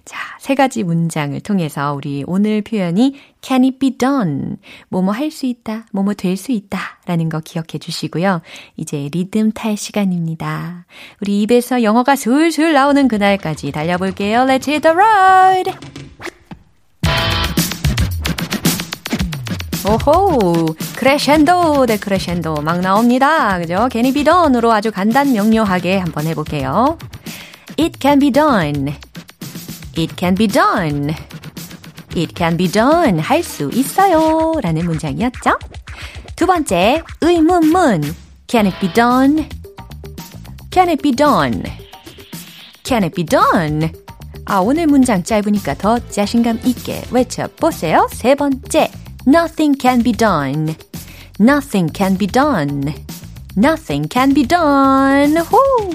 자, 0.06 0.18
세 0.40 0.56
가지 0.56 0.84
문장을 0.84 1.40
통해서 1.42 1.94
우리 1.94 2.24
오늘 2.28 2.62
표현이 2.62 3.16
can 3.42 3.64
it 3.64 3.80
be 3.80 3.98
done? 3.98 4.58
뭐뭐 4.90 5.12
할 5.12 5.32
수 5.32 5.46
있다, 5.46 5.86
뭐뭐 5.92 6.14
될 6.14 6.38
수 6.38 6.52
있다 6.52 6.80
라는 7.06 7.30
거 7.30 7.40
기억해 7.40 7.78
주시고요. 7.80 8.42
이제 8.78 9.10
리듬 9.12 9.52
탈 9.52 9.78
시간입니다. 9.78 10.86
우리 11.22 11.42
입에서 11.42 11.84
영어가 11.84 12.16
술술 12.16 12.74
나오는 12.74 13.08
그날까지 13.08 13.72
달려볼게요. 13.72 14.42
Let's 14.42 14.68
hit 14.68 14.82
the 14.82 14.96
road! 14.96 15.72
오호, 19.84 20.68
크레셴도 20.96 21.88
대 21.88 21.98
크레셴도 21.98 22.56
막 22.62 22.82
나옵니다. 22.82 23.58
그죠? 23.58 23.90
can 23.92 24.06
it 24.06 24.14
be 24.14 24.24
done으로 24.24 24.72
아주 24.72 24.92
간단 24.92 25.34
명료하게 25.34 25.98
한번 25.98 26.28
해볼게요. 26.28 27.00
It 27.80 27.98
can 28.00 28.20
be 28.20 28.30
done. 28.32 28.94
It 29.96 30.16
can 30.16 30.36
be 30.36 30.48
done. 30.48 31.14
It 32.16 32.34
can 32.36 32.58
be 32.58 32.68
done. 32.72 33.20
할 33.20 33.44
수 33.44 33.70
있어요. 33.74 34.54
라는 34.62 34.86
문장이었죠. 34.86 35.58
두 36.36 36.46
번째, 36.46 37.04
의문문. 37.22 38.16
Can 38.48 38.68
it 38.68 38.80
be 38.80 38.92
done? 38.94 39.48
Can 40.72 40.90
it 40.90 41.02
be 41.02 41.16
done? 41.16 41.64
Can 42.84 43.04
it 43.04 43.16
be 43.16 43.26
done? 43.26 43.92
아, 44.46 44.60
오늘 44.60 44.88
문장 44.88 45.24
짧으니까 45.24 45.76
더 45.76 46.00
자신감 46.10 46.60
있게 46.66 47.04
외쳐보세요. 47.12 48.08
세 48.12 48.36
번째. 48.36 48.92
Nothing 49.28 49.78
can 49.80 50.04
be 50.04 50.12
done. 50.14 50.76
Nothing 51.40 51.94
can 51.96 52.18
be 52.18 52.28
done. 52.28 52.94
Nothing 53.56 54.10
can 54.12 54.34
be 54.34 54.48
done. 54.48 55.38
호! 55.38 55.92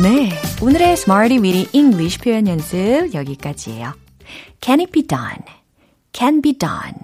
네. 0.00 0.30
오늘의 0.62 0.92
Smarty 0.92 1.38
Weedy 1.42 1.68
English 1.72 2.18
표현 2.18 2.48
연습 2.48 3.12
여기까지예요. 3.12 3.92
Can 4.60 4.80
it 4.80 4.90
be 4.92 5.06
done? 5.06 5.44
Can 6.12 6.40
be 6.40 6.54
done. 6.54 6.94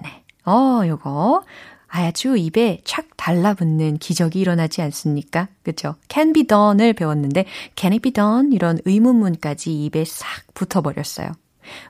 어, 0.45 0.81
요거 0.87 1.43
아주 1.87 2.35
입에 2.35 2.81
착 2.83 3.05
달라붙는 3.15 3.97
기적이 3.99 4.39
일어나지 4.39 4.81
않습니까? 4.81 5.49
그쵸? 5.63 5.95
can 6.09 6.33
be 6.33 6.45
done을 6.45 6.93
배웠는데 6.93 7.45
can 7.75 7.93
it 7.93 8.01
be 8.01 8.11
done? 8.11 8.53
이런 8.53 8.79
의문문까지 8.85 9.85
입에 9.85 10.03
싹 10.05 10.27
붙어버렸어요. 10.53 11.31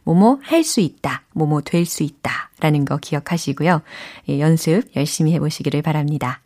뭐뭐 0.03 0.39
할 0.43 0.63
수 0.63 0.81
있다, 0.81 1.23
뭐뭐 1.33 1.61
될 1.61 1.85
수 1.85 2.03
있다 2.03 2.51
라는 2.59 2.83
거 2.83 2.97
기억하시고요. 2.97 3.81
예, 4.27 4.39
연습 4.41 4.83
열심히 4.97 5.31
해보시기를 5.33 5.81
바랍니다. 5.81 6.41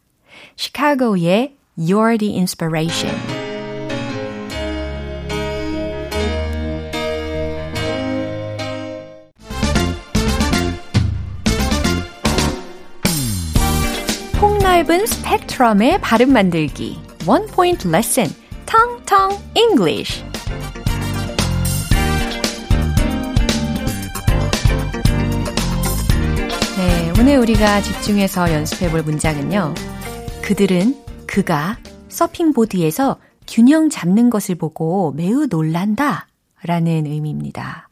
시카고의 0.57 1.55
You're 1.77 2.19
the 2.19 2.35
Inspiration 2.35 3.32
폭넓은 14.73 15.05
스펙트럼의 15.05 16.01
발음 16.01 16.33
만들기 16.33 16.99
Point 17.53 17.87
Lesson 17.87 18.27
Tong 18.65 19.05
Tong 19.05 19.43
English 19.55 20.23
네, 26.75 27.13
오늘 27.19 27.37
우리가 27.37 27.81
집중해서 27.83 28.51
연습해 28.51 28.89
볼 28.89 29.03
문장은요. 29.03 29.75
그들은 30.41 30.95
그가 31.27 31.77
서핑보드에서 32.09 33.19
균형 33.47 33.91
잡는 33.91 34.31
것을 34.31 34.55
보고 34.55 35.11
매우 35.11 35.45
놀란다 35.45 36.27
라는 36.63 37.05
의미입니다. 37.05 37.89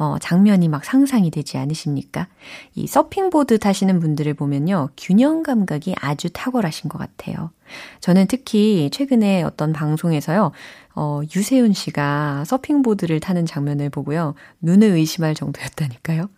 어, 0.00 0.16
장면이 0.18 0.68
막 0.68 0.82
상상이 0.82 1.30
되지 1.30 1.58
않으십니까? 1.58 2.26
이 2.74 2.86
서핑보드 2.86 3.58
타시는 3.58 4.00
분들을 4.00 4.32
보면요. 4.32 4.88
균형 4.96 5.42
감각이 5.42 5.94
아주 6.00 6.30
탁월하신 6.32 6.88
것 6.88 6.96
같아요. 6.96 7.50
저는 8.00 8.26
특히 8.26 8.88
최근에 8.90 9.42
어떤 9.42 9.74
방송에서요. 9.74 10.52
어, 10.94 11.20
유세윤 11.36 11.74
씨가 11.74 12.44
서핑보드를 12.46 13.20
타는 13.20 13.44
장면을 13.44 13.90
보고요. 13.90 14.34
눈을 14.62 14.88
의심할 14.88 15.34
정도였다니까요. 15.34 16.30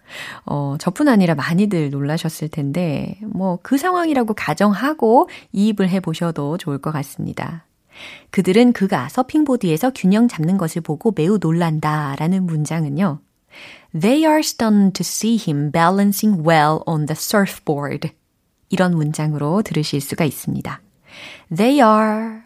어, 0.44 0.74
저뿐 0.80 1.06
아니라 1.06 1.36
많이들 1.36 1.90
놀라셨을 1.90 2.48
텐데, 2.48 3.16
뭐, 3.22 3.60
그 3.62 3.78
상황이라고 3.78 4.34
가정하고 4.34 5.28
이입을 5.52 5.88
해보셔도 5.88 6.58
좋을 6.58 6.78
것 6.78 6.90
같습니다. 6.90 7.64
그들은 8.30 8.72
그가 8.72 9.08
서핑보드에서 9.08 9.92
균형 9.94 10.26
잡는 10.26 10.58
것을 10.58 10.82
보고 10.82 11.12
매우 11.14 11.38
놀란다 11.40 12.16
라는 12.18 12.44
문장은요. 12.44 13.20
They 13.94 14.24
are 14.24 14.40
stunned 14.40 14.94
to 14.94 15.02
see 15.04 15.36
him 15.36 15.70
balancing 15.70 16.42
well 16.46 16.80
on 16.86 17.06
the 17.06 17.16
surfboard. 17.16 18.10
이런 18.70 18.94
문장으로 18.96 19.62
들으실 19.62 20.00
수가 20.00 20.24
있습니다. 20.24 20.80
They 21.54 21.80
are, 21.80 22.40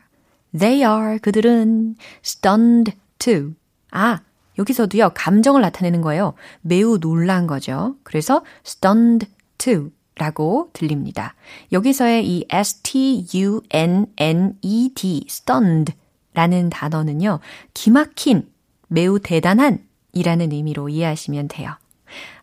they 0.57 0.83
are, 0.83 1.19
그들은 1.19 1.97
stunned 2.25 2.93
to. 3.19 3.53
아, 3.91 4.21
여기서도요, 4.59 5.11
감정을 5.15 5.61
나타내는 5.61 6.01
거예요. 6.01 6.35
매우 6.63 6.99
놀란 6.99 7.47
거죠. 7.47 7.97
그래서 8.03 8.43
stunned 8.65 9.29
to 9.59 9.91
라고 10.17 10.71
들립니다. 10.73 11.35
여기서의 11.73 12.27
이 12.27 12.47
s-t-u-n-n-e-d, 12.49 13.67
stunned 15.29 15.95
라는 16.33 16.71
단어는요, 16.71 17.41
기막힌, 17.75 18.49
매우 18.89 19.21
대단한 19.21 19.87
이라는 20.17 20.53
의미로 20.53 20.89
이해하시면 20.89 21.49
돼요. 21.49 21.77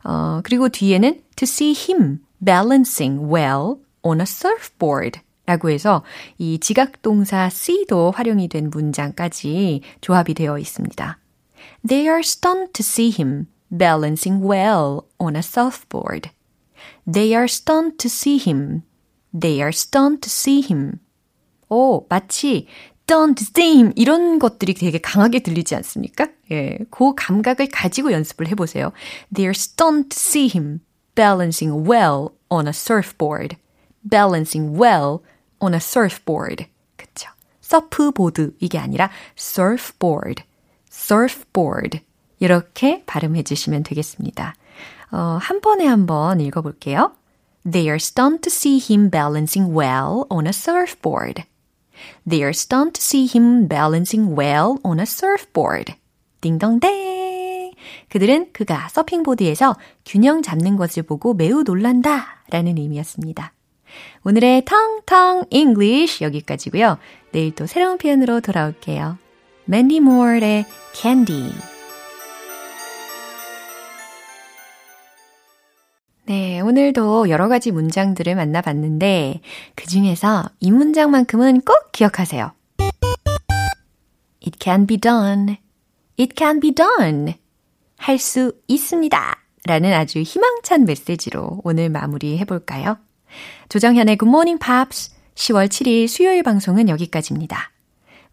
어, 0.03 0.41
그리고 0.43 0.69
뒤에는 0.69 1.21
to 1.35 1.43
see 1.43 1.73
him 1.73 2.19
balancing 2.43 3.25
well 3.25 3.75
on 4.03 4.19
a 4.19 4.23
surfboard 4.23 5.19
라고 5.45 5.69
해서 5.69 6.03
이 6.37 6.59
지각동사 6.59 7.47
see도 7.47 8.11
활용이 8.11 8.47
된 8.47 8.69
문장까지 8.69 9.81
조합이 10.01 10.33
되어 10.33 10.59
있습니다. 10.59 11.17
They 11.87 12.07
are 12.07 12.19
stunned 12.19 12.73
to 12.73 12.83
see 12.83 13.11
him 13.11 13.47
balancing 13.75 14.45
well 14.45 15.01
on 15.19 15.35
a 15.35 15.39
surfboard. 15.39 16.29
They 17.11 17.33
are 17.33 17.45
stunned 17.45 17.97
to 17.97 18.07
see 18.07 18.37
him. 18.37 18.83
They 19.37 19.59
are 19.61 19.71
stunned 19.73 20.21
to 20.21 20.29
see 20.29 20.61
him. 20.61 20.99
오, 21.69 22.05
마치 22.07 22.67
don't 23.07 23.41
seem 23.41 23.91
이런 23.95 24.39
것들이 24.39 24.73
되게 24.73 24.97
강하게 24.99 25.39
들리지 25.39 25.75
않습니까? 25.75 26.27
예, 26.51 26.77
그 26.89 27.13
감각을 27.15 27.67
가지고 27.69 28.11
연습을 28.11 28.47
해보세요. 28.47 28.91
They're 29.33 29.51
stunned 29.55 30.09
to 30.09 30.17
see 30.17 30.49
him 30.53 30.81
balancing 31.15 31.89
well 31.89 32.29
on 32.49 32.67
a 32.67 32.71
surfboard. 32.71 33.57
balancing 34.09 34.77
well 34.77 35.19
on 35.59 35.73
a 35.73 35.77
surfboard. 35.77 36.65
그쵸. 36.97 37.29
서프보드 37.61 38.55
이게 38.59 38.77
아니라 38.77 39.09
surfboard. 39.37 40.43
surfboard. 40.91 42.01
이렇게 42.39 43.03
발음해 43.05 43.43
주시면 43.43 43.83
되겠습니다. 43.83 44.55
어, 45.11 45.37
한 45.41 45.61
번에 45.61 45.85
한 45.85 46.05
번 46.05 46.41
읽어볼게요. 46.41 47.13
They 47.63 47.87
are 47.87 47.95
stunned 47.95 48.41
to 48.41 48.49
see 48.51 48.77
him 48.77 49.09
balancing 49.09 49.73
well 49.73 50.25
on 50.29 50.45
a 50.47 50.49
surfboard. 50.49 51.45
They 52.27 52.43
are 52.43 52.49
stunned 52.49 52.93
to 52.93 53.01
see 53.01 53.27
him 53.27 53.67
balancing 53.67 54.35
well 54.37 54.77
on 54.83 54.99
a 54.99 55.03
surfboard. 55.03 55.93
딩동댕! 56.41 57.73
그들은 58.09 58.51
그가 58.53 58.87
서핑보드에서 58.89 59.75
균형 60.05 60.41
잡는 60.41 60.77
것을 60.77 61.03
보고 61.03 61.33
매우 61.33 61.63
놀란다 61.63 62.43
라는 62.49 62.77
의미였습니다. 62.77 63.53
오늘의 64.23 64.65
텅텅 64.65 65.45
English 65.49 66.23
여기까지고요. 66.23 66.97
내일 67.31 67.53
또 67.55 67.65
새로운 67.65 67.97
표현으로 67.97 68.41
돌아올게요. 68.41 69.17
맨디 69.65 69.99
모어의 70.01 70.65
Candy 70.93 71.51
네, 76.25 76.61
오늘도 76.61 77.29
여러 77.29 77.49
가지 77.49 77.71
문장들을 77.71 78.33
만나봤는데 78.35 79.41
그 79.75 79.87
중에서 79.87 80.45
이 80.59 80.71
문장만큼은 80.71 81.61
꼭 81.61 81.91
기억하세요. 81.91 82.53
It 84.45 84.57
can 84.59 84.87
be 84.87 84.97
done. 84.97 85.57
It 86.17 86.33
can 86.37 86.59
be 86.61 86.73
done. 86.73 87.35
할 87.97 88.17
수 88.17 88.53
있습니다. 88.67 89.37
라는 89.65 89.93
아주 89.93 90.19
희망찬 90.19 90.85
메시지로 90.85 91.61
오늘 91.63 91.89
마무리 91.89 92.37
해볼까요? 92.39 92.97
조정현의 93.69 94.17
Good 94.17 94.29
Morning 94.29 94.59
Pops 94.63 95.11
10월 95.35 95.67
7일 95.67 96.07
수요일 96.07 96.43
방송은 96.43 96.89
여기까지입니다. 96.89 97.71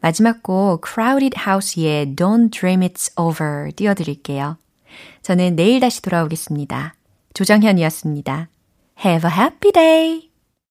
마지막 0.00 0.42
곡 0.42 0.84
Crowded 0.84 1.38
House의 1.38 2.14
Don't 2.16 2.50
Dream 2.50 2.80
It's 2.80 3.12
Over 3.18 3.70
띄워드릴게요. 3.74 4.58
저는 5.22 5.56
내일 5.56 5.80
다시 5.80 6.02
돌아오겠습니다. 6.02 6.94
조정현이었습니다. 7.34 8.48
Have 9.04 9.30
a 9.30 9.36
happy 9.36 9.72
day! 9.72 10.29